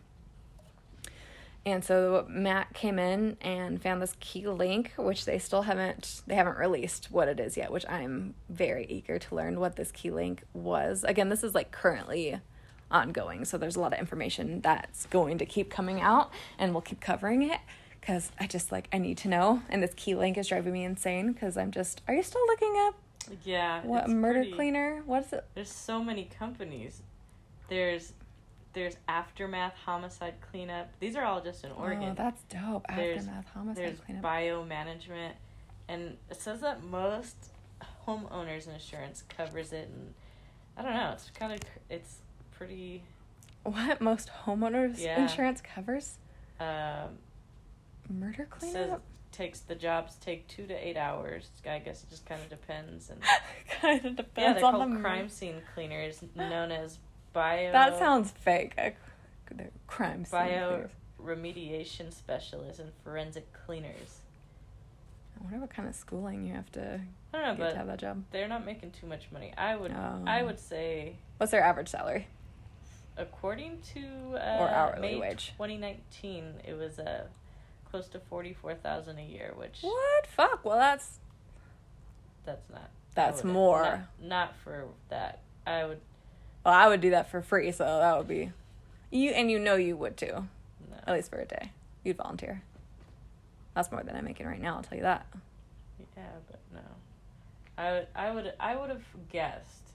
[1.67, 6.35] And so Matt came in and found this key link, which they still haven't they
[6.35, 10.11] haven't released what it is yet, which I'm very eager to learn what this key
[10.11, 11.03] link was.
[11.03, 12.39] Again, this is like currently
[12.91, 16.81] ongoing, so there's a lot of information that's going to keep coming out and we'll
[16.81, 17.59] keep covering it
[18.05, 20.83] cuz I just like I need to know and this key link is driving me
[20.83, 22.95] insane cuz I'm just Are you still looking up
[23.43, 23.81] Yeah.
[23.83, 25.01] what murder pretty- cleaner?
[25.05, 25.45] What is it?
[25.55, 27.01] There's so many companies.
[27.69, 28.13] There's
[28.73, 30.89] there's aftermath homicide cleanup.
[30.99, 32.09] These are all just in Oregon.
[32.09, 32.85] Oh, that's dope.
[32.93, 34.21] There's- Aftermath homicide There's cleanup.
[34.21, 35.37] bio management,
[35.87, 37.37] and it says that most
[38.05, 40.13] homeowners insurance covers it, and
[40.75, 41.11] I don't know.
[41.13, 42.17] It's kind of it's
[42.51, 43.03] pretty.
[43.63, 45.21] what most homeowners Yeah.
[45.21, 46.17] insurance covers?
[46.59, 47.17] Um,
[48.09, 49.01] Murder says cleanup?
[49.31, 51.49] takes the jobs take two to eight hours.
[51.69, 53.09] I guess it just kind of depends.
[53.09, 53.21] And
[53.81, 54.37] kind of depends.
[54.37, 56.99] yeah, they're on called the crime scene cleaners, known as
[57.33, 57.71] bio.
[57.71, 58.73] That sounds fake.
[58.77, 58.95] I,
[59.53, 60.87] they're crime scene bio
[61.21, 64.19] remediation specialists and forensic cleaners.
[65.39, 67.01] I wonder what kind of schooling you have to
[67.33, 68.23] I don't know, get but to have that job.
[68.31, 69.53] they're not making too much money.
[69.57, 70.23] I would Oh.
[70.25, 72.27] I would say What's their average salary?
[73.17, 74.01] according to
[74.35, 75.47] uh, Or hourly May wage.
[75.57, 77.25] 2019, it was uh,
[77.95, 80.27] close to 44,000 a year, which What?
[80.27, 80.65] Fuck.
[80.65, 81.19] Well, that's
[82.45, 82.89] that's not.
[83.13, 83.83] That's more.
[83.83, 85.39] Not, not for that.
[85.65, 86.01] I would
[86.65, 88.51] well, I would do that for free, so that would be
[89.11, 90.45] you, and you know you would too,
[90.91, 90.97] no.
[91.07, 91.71] at least for a day.
[92.03, 92.61] You'd volunteer.
[93.75, 94.75] That's more than I'm making right now.
[94.75, 95.25] I'll tell you that.
[96.17, 96.81] Yeah, but no.
[97.77, 99.93] I would I would I would have guessed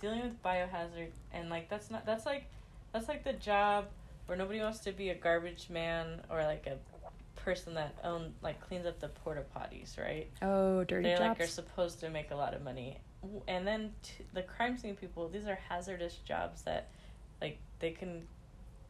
[0.00, 2.46] dealing with biohazard and like that's not that's like
[2.92, 3.86] that's like the job
[4.26, 6.76] where nobody wants to be a garbage man or like a
[7.44, 10.28] person that own like cleans up the porta potties, right?
[10.42, 11.20] Oh, dirty they jobs.
[11.38, 12.98] like are supposed to make a lot of money
[13.48, 16.88] and then t- the crime scene people these are hazardous jobs that
[17.40, 18.22] like they can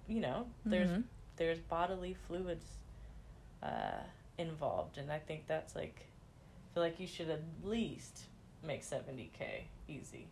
[0.07, 1.05] you know there's Mhm.
[1.37, 2.67] there's bodily fluids
[3.63, 4.03] uh
[4.37, 8.25] involved and i think that's like I feel like you should at least
[8.63, 10.27] make 70k easy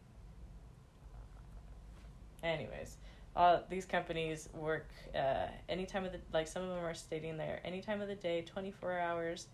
[2.43, 2.97] anyways
[3.37, 7.37] uh, these companies work uh, any time of the like some of them are stating
[7.37, 9.47] there any time of the day 24 hours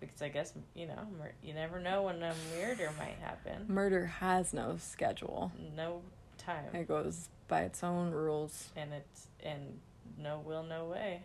[0.00, 4.06] because i guess you know mur- you never know when a murder might happen Murder
[4.06, 5.50] has no schedule.
[5.76, 6.02] no
[6.36, 8.70] time It goes by its own rules.
[8.76, 9.78] and it's and
[10.18, 11.22] no will no way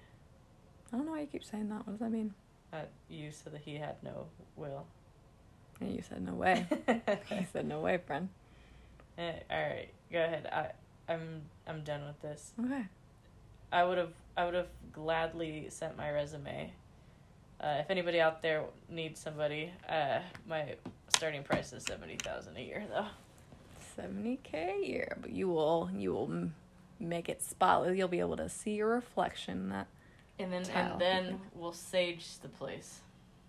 [0.92, 1.86] I don't know why you keep saying that.
[1.86, 2.34] What does that mean?
[2.74, 4.86] uh, you said that he had no will
[5.82, 6.66] And you said no way.
[7.32, 8.30] you said no way, friend.
[9.18, 10.72] Eh, all right go ahead i
[11.10, 12.86] i'm i'm done with this Okay.
[13.74, 16.72] i would have i would have gladly sent my resume
[17.62, 20.76] uh, if anybody out there needs somebody uh, my
[21.10, 23.08] starting price is 70000 a year though
[23.95, 26.50] Seventy k a year, but you will you will
[27.02, 27.98] make it spotless.
[27.98, 29.88] You'll be able to see your reflection in that.
[30.38, 30.91] And then Tile.
[30.93, 33.00] and then we'll sage the place.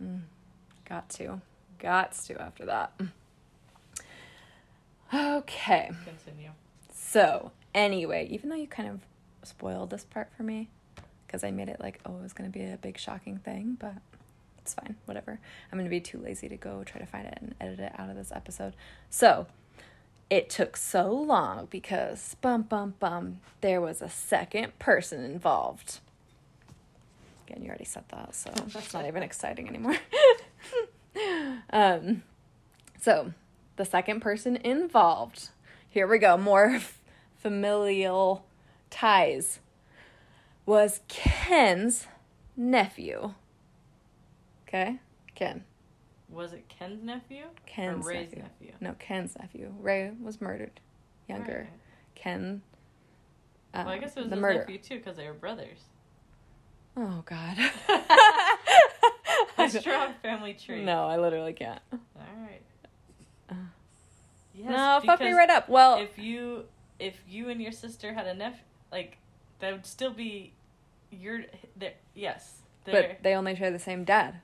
[0.03, 0.23] Mm,
[0.89, 1.41] got to.
[1.79, 3.01] Got to after that.
[5.15, 5.91] Okay.
[6.05, 6.51] Continue.
[7.11, 9.01] So, anyway, even though you kind of
[9.43, 10.69] spoiled this part for me,
[11.27, 13.77] because I made it like, oh, it was going to be a big shocking thing,
[13.81, 13.95] but
[14.59, 15.41] it's fine, whatever.
[15.73, 17.93] I'm going to be too lazy to go try to find it and edit it
[17.99, 18.75] out of this episode.
[19.09, 19.49] So,
[20.31, 25.99] it took so long because, bum, bum, bum, there was a second person involved.
[27.49, 29.97] Again, you already said that, so it's not even exciting anymore.
[31.71, 32.23] um,
[33.01, 33.33] so,
[33.75, 35.49] the second person involved.
[35.89, 36.37] Here we go.
[36.37, 36.79] More
[37.41, 38.45] familial
[38.91, 39.61] ties.
[40.67, 42.07] Was Ken's
[42.57, 43.35] nephew.
[44.69, 44.99] Okay?
[45.35, 45.65] Ken.
[46.29, 47.45] Was it Ken's nephew?
[47.67, 48.43] Ken's or Ray's nephew.
[48.43, 48.73] nephew?
[48.81, 49.73] No, Ken's nephew.
[49.81, 50.79] Ray was murdered.
[51.29, 51.69] Younger.
[51.71, 51.81] Right.
[52.15, 52.63] Ken.
[53.75, 54.59] Uh, Well, I guess it was the his murder.
[54.61, 55.79] nephew too, because they were brothers.
[56.97, 57.57] Oh God.
[59.59, 60.85] A strong family tree.
[60.85, 61.81] No, I literally can't.
[61.93, 61.99] All
[62.43, 62.63] right.
[63.49, 63.55] Uh.
[64.55, 65.69] Yes, no, fuck me right up.
[65.69, 66.65] Well, If you
[67.01, 69.19] if you and your sister had a nephew, like
[69.61, 70.53] that would still be
[71.11, 71.43] your
[71.77, 71.95] there.
[72.15, 74.41] Yes, but they only share the same dad.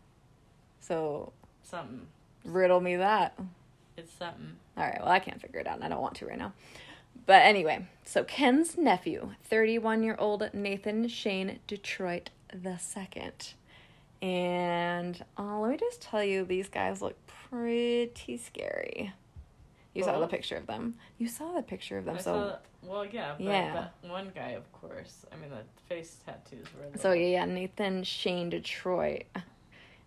[0.80, 2.06] So something.
[2.44, 3.38] riddle me that.
[3.96, 4.56] It's something.
[4.76, 6.52] All right, well, I can't figure it out, and I don't want to right now.
[7.24, 13.54] But anyway, so Ken's nephew, 31 year old Nathan Shane Detroit the second.
[14.22, 17.16] And uh, let me just tell you, these guys look
[17.50, 19.12] pretty scary.
[19.96, 20.94] You saw the picture of them.
[21.18, 22.16] You saw the picture of them.
[22.16, 23.86] I so, saw, well, yeah, but Yeah.
[24.02, 25.24] one guy, of course.
[25.32, 26.98] I mean, the face tattoos were.
[26.98, 29.24] so yeah, Nathan Shane Detroit.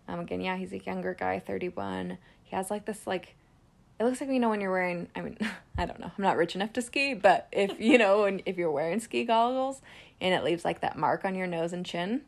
[0.08, 2.18] Um, again, yeah, he's a younger guy, 31.
[2.44, 3.34] He has like this, like,
[3.98, 5.36] it looks like, you know, when you're wearing, I mean,
[5.78, 8.56] I don't know, I'm not rich enough to ski, but if, you know, when, if
[8.56, 9.80] you're wearing ski goggles
[10.20, 12.22] and it leaves like that mark on your nose and chin.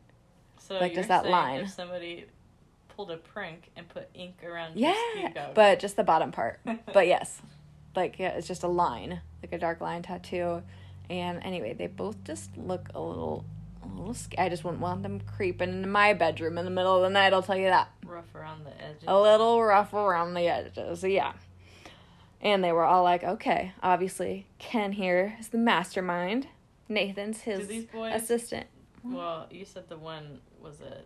[0.59, 1.67] So like, just that line.
[1.67, 2.25] Somebody
[2.95, 5.55] pulled a prank and put ink around your ski Yeah, goggles.
[5.55, 6.59] but just the bottom part.
[6.93, 7.41] but yes,
[7.95, 10.63] like, yeah, it's just a line, like a dark line tattoo.
[11.09, 13.45] And anyway, they both just look a little,
[13.83, 16.95] a little sc- I just wouldn't want them creeping into my bedroom in the middle
[16.95, 17.89] of the night, I'll tell you that.
[18.05, 19.03] rough around the edges.
[19.07, 21.03] a little rough around the edges.
[21.03, 21.33] Yeah.
[22.41, 26.47] And they were all like, okay, obviously Ken here is the mastermind.
[26.89, 28.67] Nathan's his boys- assistant.
[29.03, 31.01] Well, you said the one was a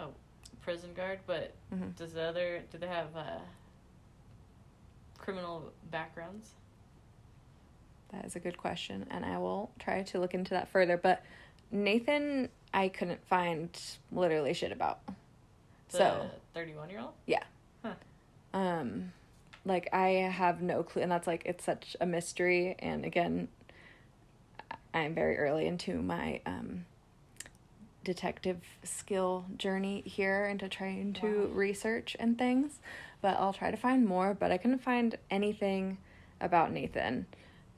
[0.00, 0.06] a
[0.62, 1.94] prison guard, but Mhm.
[1.96, 3.38] does the other do they have uh,
[5.22, 6.50] criminal backgrounds?
[8.12, 10.98] That is a good question, and I will try to look into that further.
[10.98, 11.24] But
[11.70, 13.70] Nathan, I couldn't find
[14.10, 15.00] literally shit about.
[15.88, 17.12] The So thirty-one year old.
[17.26, 17.44] Yeah.
[18.52, 19.12] Um
[19.64, 23.48] like i have no clue and that's like it's such a mystery and again
[24.92, 26.84] i'm very early into my um
[28.04, 31.52] detective skill journey here into trying to Wow.
[31.54, 32.80] research and things
[33.20, 35.98] but i'll try to find more but i couldn't find anything
[36.40, 37.26] about nathan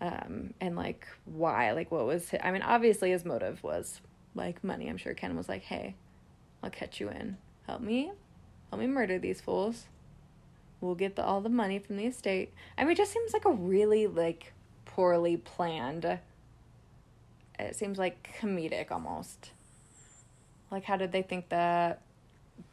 [0.00, 4.00] um and like why like what was hi- i mean obviously his motive was
[4.34, 5.94] like money i'm sure ken was like hey
[6.62, 8.10] i'll catch you in help me
[8.70, 9.86] help me murder these fools
[10.80, 12.52] we'll get the, all the money from the estate.
[12.76, 14.52] I mean, it just seems like a really like
[14.84, 16.04] poorly planned.
[17.58, 19.52] It seems like comedic almost.
[20.70, 22.02] Like, how did they think that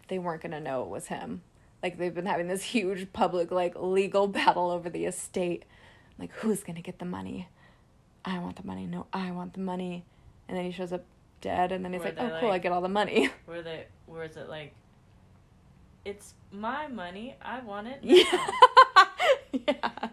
[0.07, 1.41] they weren't gonna know it was him?
[1.83, 5.63] Like they've been having this huge public like legal battle over the estate.
[6.19, 7.47] Like, who's gonna get the money?
[8.23, 8.85] I want the money.
[8.85, 10.05] No, I want the money.
[10.47, 11.05] And then he shows up
[11.39, 12.51] dead, and then he's Were like, "Oh, cool!
[12.51, 14.73] I get all the money." Where they where is it like?
[16.05, 17.35] It's my money.
[17.41, 17.99] I want it.
[19.53, 19.67] Yeah.
[19.67, 20.09] yeah.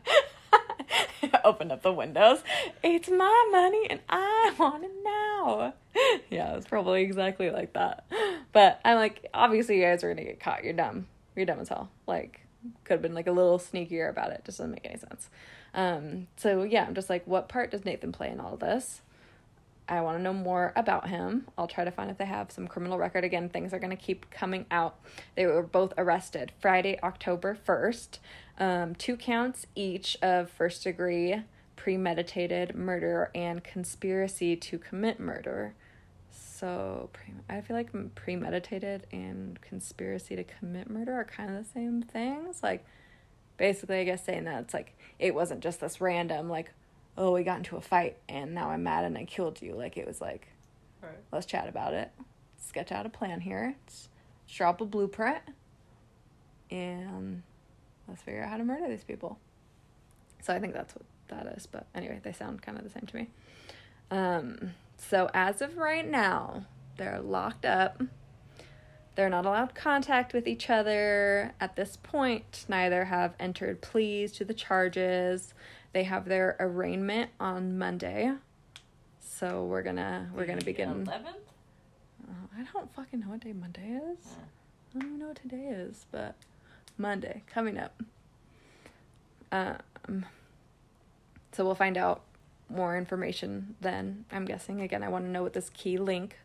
[1.44, 2.42] Open up the windows.
[2.82, 5.74] It's my money and I want it now.
[6.30, 8.04] Yeah, it's probably exactly like that.
[8.52, 10.64] But I'm like, obviously, you guys are to get caught.
[10.64, 11.06] You're dumb.
[11.36, 11.90] You're dumb as hell.
[12.06, 12.40] Like,
[12.84, 14.42] could have been like a little sneakier about it.
[14.44, 15.28] Just doesn't make any sense.
[15.74, 19.02] Um, so yeah, I'm just like, what part does Nathan play in all this?
[19.88, 21.48] I want to know more about him.
[21.56, 23.24] I'll try to find if they have some criminal record.
[23.24, 24.98] Again, things are going to keep coming out.
[25.34, 28.18] They were both arrested Friday, October 1st.
[28.58, 31.42] Um, two counts each of first degree
[31.76, 35.74] premeditated murder and conspiracy to commit murder.
[36.30, 41.70] So, pre- I feel like premeditated and conspiracy to commit murder are kind of the
[41.70, 42.62] same things.
[42.62, 42.84] Like,
[43.56, 46.72] basically, I guess saying that it's like, it wasn't just this random, like,
[47.18, 49.74] oh, we got into a fight and now I'm mad and I killed you.
[49.74, 50.48] Like, it was like,
[51.02, 51.12] Right.
[51.32, 52.10] let's chat about it,
[52.64, 54.08] sketch out a plan here, let's
[54.48, 55.42] draw up a blueprint,
[56.70, 57.42] and
[58.08, 59.38] let's figure out how to murder these people.
[60.42, 63.06] So I think that's what that is, but anyway, they sound kind of the same
[63.06, 63.28] to me.
[64.10, 66.64] Um, so as of right now,
[66.96, 68.02] they're locked up.
[69.14, 72.64] They're not allowed contact with each other at this point.
[72.68, 75.54] Neither have entered pleas to the charges.
[75.92, 78.32] They have their arraignment on Monday.
[79.20, 80.88] So we're gonna we're gonna begin.
[80.88, 81.36] Eleventh.
[82.28, 84.18] Uh, I don't fucking know what day Monday is.
[84.26, 84.36] Yeah.
[84.94, 86.34] I don't even know what today is, but
[86.96, 88.02] Monday coming up.
[89.50, 90.26] Um,
[91.52, 92.22] so we'll find out
[92.68, 94.24] more information then.
[94.30, 95.02] I'm guessing again.
[95.02, 96.36] I want to know what this key link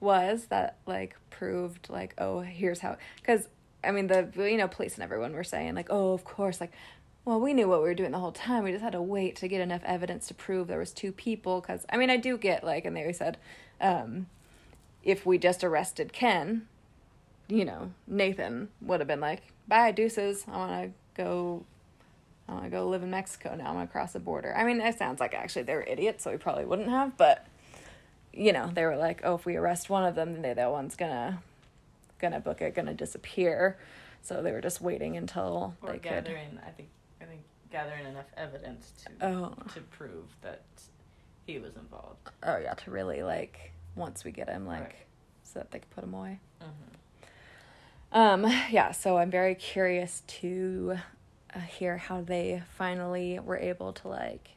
[0.00, 3.48] was that like proved like oh here's how because
[3.82, 6.72] I mean the you know police and everyone were saying like oh of course like
[7.28, 9.36] well we knew what we were doing the whole time we just had to wait
[9.36, 12.36] to get enough evidence to prove there was two people because I mean I do
[12.38, 13.38] get like and they said
[13.80, 14.26] um,
[15.02, 16.66] if we just arrested Ken
[17.48, 20.44] you know, Nathan would have been like, "Bye, deuces.
[20.46, 21.64] I want to go.
[22.48, 23.68] I want to go live in Mexico now.
[23.68, 26.30] I'm gonna cross the border." I mean, it sounds like actually they were idiots, so
[26.30, 27.16] we probably wouldn't have.
[27.16, 27.46] But
[28.32, 30.70] you know, they were like, "Oh, if we arrest one of them, then the other
[30.70, 31.42] one's gonna
[32.18, 33.78] gonna book it, gonna disappear."
[34.20, 36.28] So they were just waiting until Or they could.
[36.28, 36.90] I think.
[37.20, 40.62] I think gathering enough evidence to Oh, to prove that
[41.46, 42.30] he was involved.
[42.42, 44.94] oh yeah, to really like once we get him, like, Right.
[45.42, 46.38] so that they could put him away.
[46.62, 48.16] Mm-hmm.
[48.18, 50.98] Um, yeah, so I'm very curious to
[51.54, 54.50] uh, hear how they finally were able to like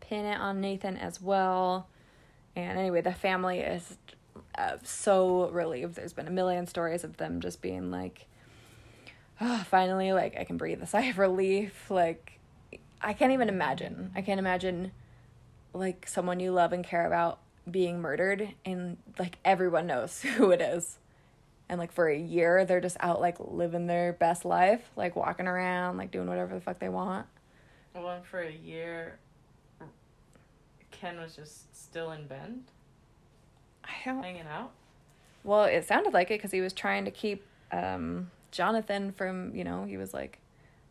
[0.00, 1.88] pin it on Nathan as well.
[2.56, 3.96] And anyway, the family is
[4.56, 5.94] uh, so relieved.
[5.94, 8.26] There's been a million stories of them just being like,
[9.40, 11.90] oh, finally, like I can breathe a sigh of relief.
[11.90, 12.38] Like,
[13.00, 14.10] I can't even imagine.
[14.14, 14.92] I can't imagine
[15.72, 17.38] like someone you love and care about
[17.70, 20.98] being murdered and like everyone knows who it is
[21.68, 25.46] and like for a year they're just out like living their best life like walking
[25.46, 27.26] around like doing whatever the fuck they want
[27.94, 29.18] Well, and for a year,
[30.90, 32.64] Ken was just still in Bend,
[33.84, 34.70] i don't hanging out.
[35.44, 39.64] well it sounded like it because he was trying to keep um jonathan from you
[39.64, 40.38] know he was like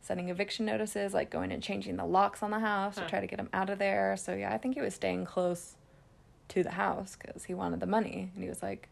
[0.02, 3.28] sending eviction notices like going and changing the locks on the house to try to
[3.28, 4.16] get him out of there.
[4.16, 5.76] So yeah i think he was staying close
[6.50, 8.32] to the house because he wanted the money.
[8.34, 8.88] And he was like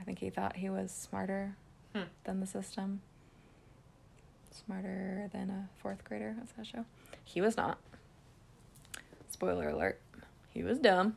[0.00, 1.56] i think he thought he was smarter
[1.94, 2.04] Hmm.
[2.24, 3.02] than the system.
[4.50, 6.84] Smarter than a fourth grader what's that show
[7.24, 7.78] he was not.
[9.28, 9.98] Spoiler alert
[10.54, 11.16] he was dumb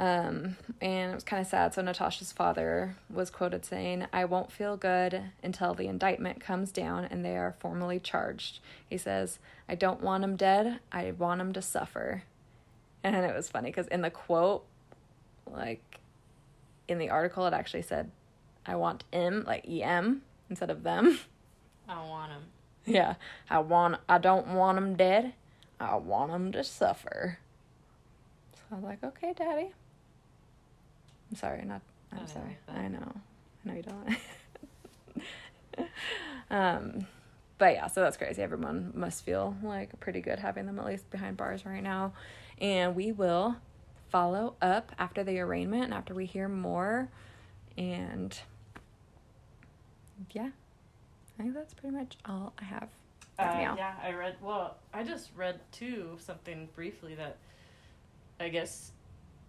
[0.00, 1.74] um, and it was kind of sad.
[1.74, 7.04] So Natasha's father was quoted saying, I won't feel good until the indictment comes down
[7.04, 8.60] and they are formally charged.
[8.88, 10.78] He says, I don't want him dead.
[10.92, 12.22] I want him to suffer.
[13.02, 14.64] And it was funny because in the quote,
[15.50, 15.98] like
[16.86, 18.10] in the article, it actually said,
[18.64, 21.18] I want him, like EM, instead of them.
[21.88, 22.42] I want him.
[22.86, 23.14] yeah.
[23.50, 25.32] I want, I don't want him dead.
[25.80, 27.38] I want him to suffer.
[28.54, 29.72] So I was like, okay, daddy.
[31.30, 31.82] I'm sorry, not.
[32.12, 32.58] I I'm know sorry.
[32.66, 32.76] that.
[32.76, 33.12] I know.
[33.64, 34.16] I know you don't.
[36.50, 37.06] um,
[37.58, 38.42] but yeah, so that's crazy.
[38.42, 42.12] Everyone must feel like pretty good having them at least behind bars right now,
[42.60, 43.56] and we will
[44.10, 47.08] follow up after the arraignment and after we hear more,
[47.76, 48.38] and
[50.32, 50.50] yeah,
[51.38, 52.88] I think that's pretty much all I have.
[53.38, 54.36] Uh, yeah, I read.
[54.42, 57.36] Well, I just read too something briefly that
[58.40, 58.90] I guess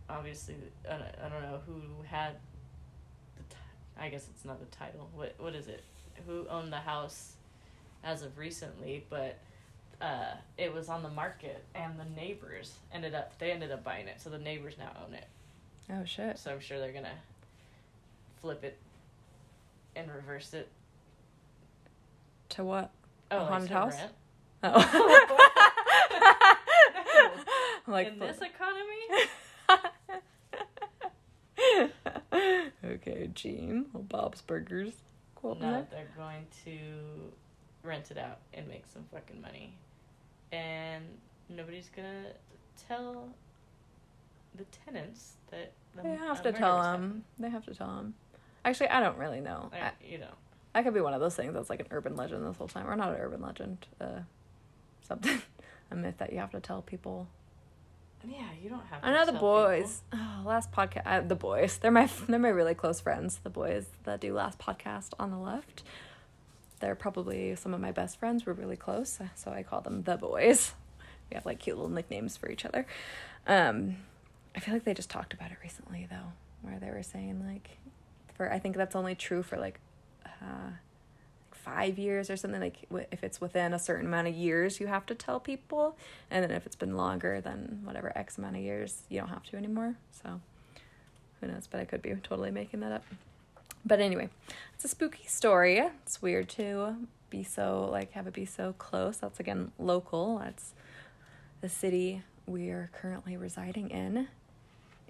[0.10, 0.56] obviously
[0.88, 2.34] I don't, I don't know who had
[3.38, 3.44] the.
[3.44, 3.56] T-
[4.00, 5.10] I guess it's not the title.
[5.14, 5.84] What what is it?
[6.28, 7.34] Who owned the house
[8.04, 9.06] as of recently?
[9.10, 9.38] But
[10.02, 14.08] uh, it was on the market, and the neighbors ended up they ended up buying
[14.08, 14.20] it.
[14.22, 15.28] So the neighbors now own it.
[15.92, 16.38] Oh shit!
[16.38, 17.18] So I'm sure they're gonna
[18.42, 18.78] flip it
[19.96, 20.70] and reverse it.
[22.50, 22.92] To what?
[23.32, 23.96] Oh, A haunted house?
[23.96, 24.12] rent?
[24.64, 25.36] Oh.
[27.88, 28.40] like In this
[32.96, 33.86] okay, Gene.
[33.94, 34.94] Bob's Burgers.
[35.36, 35.56] Cool.
[35.56, 36.78] No, they're going to
[37.84, 39.74] rent it out and make some fucking money.
[40.52, 41.06] And
[41.48, 42.34] nobody's gonna
[42.88, 43.30] tell
[44.56, 47.24] the tenants that the They have to tell them.
[47.38, 48.16] They have to tell them.
[48.66, 49.70] Actually, I don't really know.
[49.72, 49.98] happened.
[50.02, 50.34] I, you know.
[50.76, 52.88] I could be one of those things that's like an urban legend this whole time,
[52.88, 53.88] or not an urban legend.
[54.00, 54.20] Uh,
[55.02, 55.42] something,
[55.92, 57.28] a myth that you have to tell people.
[58.28, 59.00] Yeah, you don't have.
[59.04, 60.02] I know the boys.
[60.14, 61.78] Oh, last podcast, uh, the boys.
[61.78, 63.40] They're my they're my really close friends.
[63.44, 65.84] The boys that do last podcast on the left.
[66.80, 68.46] They're probably some of my best friends.
[68.46, 70.74] We're really close, so I call them the boys.
[71.30, 72.86] We have like cute little nicknames for each other.
[73.48, 73.98] Um,
[74.56, 77.70] I feel like they just talked about it recently though, where they were saying like,
[78.36, 79.80] for I think that's only true for like,
[80.26, 80.72] uh,
[81.76, 82.62] five years or something.
[82.62, 85.98] Like if it's within a certain amount of years, you have to tell people,
[86.32, 89.44] and then if it's been longer than whatever X amount of years, you don't have
[89.44, 89.96] to anymore.
[90.12, 90.42] So
[91.40, 91.68] who knows?
[91.70, 93.04] But I could be totally making that up.
[93.86, 94.30] But anyway,
[94.76, 95.78] it's a spooky story.
[95.78, 96.96] It's weird to
[97.30, 99.18] be so like have it be so close.
[99.18, 100.40] That's again local.
[100.40, 100.74] That's
[101.62, 104.28] the city we are currently residing in.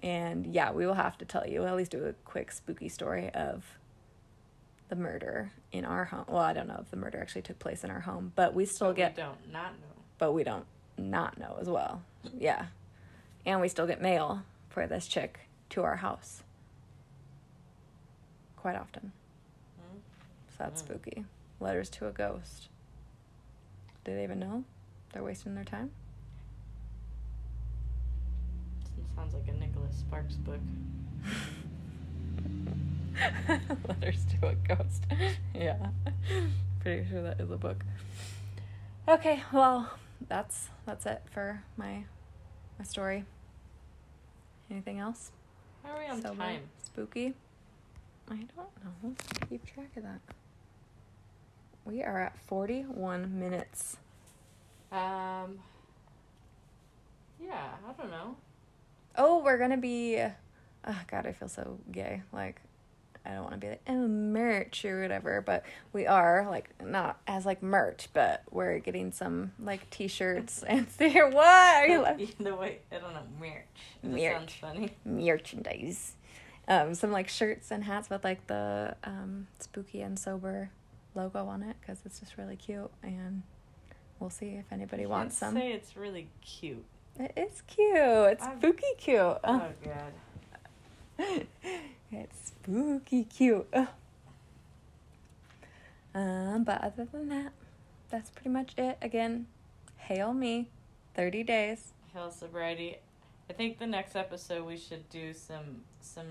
[0.02, 3.30] And yeah, we will have to tell you, at least do a quick spooky story
[3.30, 3.64] of
[4.90, 6.24] the murder in our home.
[6.28, 8.66] Well, I don't know if the murder actually took place in our home, but we
[8.66, 9.86] still But get We don't not know.
[10.18, 10.66] but we don't
[10.98, 12.02] not know as well.
[12.36, 12.66] Yeah.
[13.46, 16.42] And we still get mail for this chick to our house.
[18.56, 19.12] Quite often.
[19.78, 19.98] Hmm?
[20.50, 20.86] So that's Mm.
[20.86, 21.24] spooky.
[21.60, 22.68] Letters to a ghost.
[24.04, 24.64] Do they even know?
[25.12, 25.90] They're wasting their time?
[29.16, 30.60] Sounds like a Nicholas Sparks book.
[33.88, 35.04] Letters to a ghost.
[35.54, 35.88] yeah.
[36.80, 37.84] Pretty sure that is a book.
[39.08, 39.98] Okay, well,
[40.28, 42.04] that's that's it for my
[42.78, 43.24] my story.
[44.70, 45.32] Anything else?
[45.82, 46.36] How are we on Sober?
[46.36, 46.62] time?
[46.84, 47.34] Spooky?
[48.30, 49.14] I don't know.
[49.48, 50.20] Keep track of that.
[51.84, 53.96] We are at 41 minutes.
[54.92, 55.58] Um.
[57.42, 58.36] Yeah, I don't know.
[59.16, 60.22] Oh, we're gonna be.
[60.86, 62.22] Oh God, I feel so gay.
[62.32, 62.60] Like,
[63.24, 67.20] I don't want to be like oh merch or whatever, but we are like not
[67.26, 71.28] as like merch, but we're getting some like T-shirts and there.
[71.28, 72.30] What are you laughing?
[72.40, 73.64] the way I don't know merch.
[74.02, 74.32] Merch.
[74.32, 74.90] sounds funny.
[75.04, 76.14] merchandise?
[76.68, 80.70] Um, some like shirts and hats with like the um spooky and sober
[81.14, 83.42] logo on it because it's just really cute and.
[84.18, 85.54] We'll see if anybody wants some.
[85.54, 86.84] Say it's really cute.
[87.18, 87.88] It is cute.
[87.96, 89.16] It's I'm- spooky cute.
[89.18, 89.38] Oh
[91.18, 91.46] god.
[92.12, 93.66] It's spooky cute.
[93.72, 93.88] Ugh.
[96.14, 97.52] Um, but other than that,
[98.10, 98.98] that's pretty much it.
[99.00, 99.46] Again,
[99.96, 100.68] hail me,
[101.14, 101.92] thirty days.
[102.12, 102.96] Hail sobriety.
[103.48, 106.26] I think the next episode we should do some some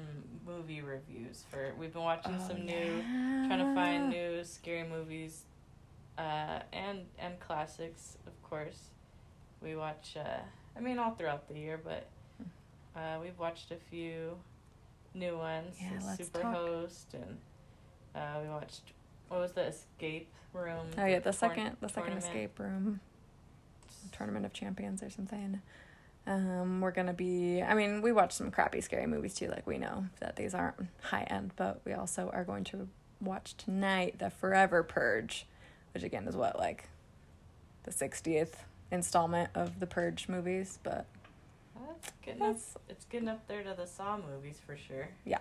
[0.46, 1.74] movie reviews for.
[1.80, 3.02] We've been watching Oh, some new,
[3.48, 5.44] trying to find new scary movies,
[6.18, 8.90] uh, and and classics, of course.
[9.62, 10.16] We watch.
[10.18, 10.40] Uh,
[10.76, 12.08] I mean, all throughout the year, but
[12.96, 14.38] uh, we've watched a few
[15.14, 15.76] new ones.
[15.82, 17.22] Yeah, the Superhost, talk.
[17.22, 17.38] and
[18.16, 18.82] uh, we watched.
[19.28, 20.88] What was the escape room?
[20.98, 22.24] Oh yeah, the tourn- second the second tournament?
[22.26, 23.00] escape room
[24.12, 25.62] tournament of champions or something.
[26.28, 27.62] Um, we're gonna be.
[27.62, 29.48] I mean, we watch some crappy scary movies too.
[29.48, 32.88] Like we know that these aren't high end, but we also are going to
[33.22, 35.46] watch tonight the Forever Purge,
[35.94, 36.90] which again is what like
[37.84, 40.80] the sixtieth installment of the Purge movies.
[40.84, 41.06] But
[41.88, 42.58] That's getting up,
[42.90, 45.10] it's getting up there to the Saw movies for sure.
[45.26, 45.40] yeah.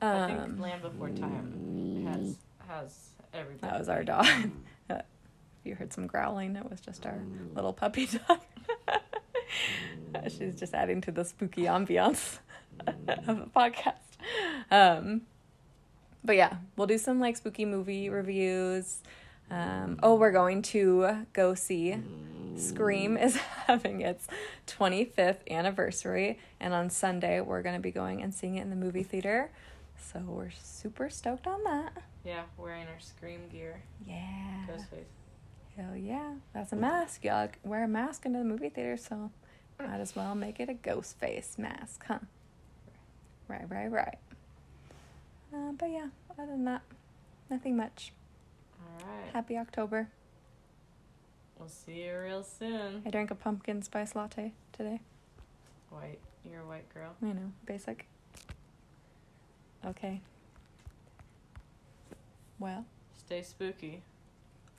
[0.00, 2.36] I think Um, Land Before Time has
[2.68, 3.70] has everybody.
[3.70, 4.26] that was our dog.
[5.64, 6.56] you heard some growling.
[6.56, 7.18] It was just our
[7.54, 8.40] little puppy dog.
[10.28, 12.38] She's just adding to the spooky ambiance
[12.86, 13.94] of the podcast.
[14.70, 15.22] Um,
[16.22, 19.02] but yeah, we'll do some like spooky movie reviews.
[19.50, 21.96] Um, oh, we're going to go see
[22.56, 24.26] Scream is having its
[24.66, 28.76] 25th anniversary, and on Sunday we're going to be going and seeing it in the
[28.76, 29.50] movie theater.
[30.12, 32.02] So we're super stoked on that.
[32.24, 33.82] Yeah, wearing our Scream gear.
[34.06, 34.66] Yeah.
[34.68, 35.04] Ghostface.
[35.76, 36.34] Hell yeah.
[36.52, 37.22] That's a mask.
[37.22, 39.30] Gotta wear a mask into the movie theater, so
[39.78, 42.20] might as well make it a ghost face mask, huh?
[43.48, 44.18] Right, right, right.
[45.52, 46.82] Uh, but yeah, other than that,
[47.50, 48.12] nothing much.
[48.80, 49.32] All right.
[49.32, 50.08] Happy October.
[51.58, 53.02] We'll see you real soon.
[53.06, 55.00] I drank a pumpkin spice latte today.
[55.90, 56.18] White.
[56.50, 57.14] You're a white girl.
[57.22, 58.06] I know, basic.
[59.86, 60.20] Okay.
[62.58, 62.84] Well,
[63.16, 64.02] Stay spooky.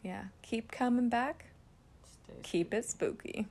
[0.04, 0.26] yeah.
[0.42, 1.46] Keep coming back.
[2.08, 3.48] Stay Keep it spooky.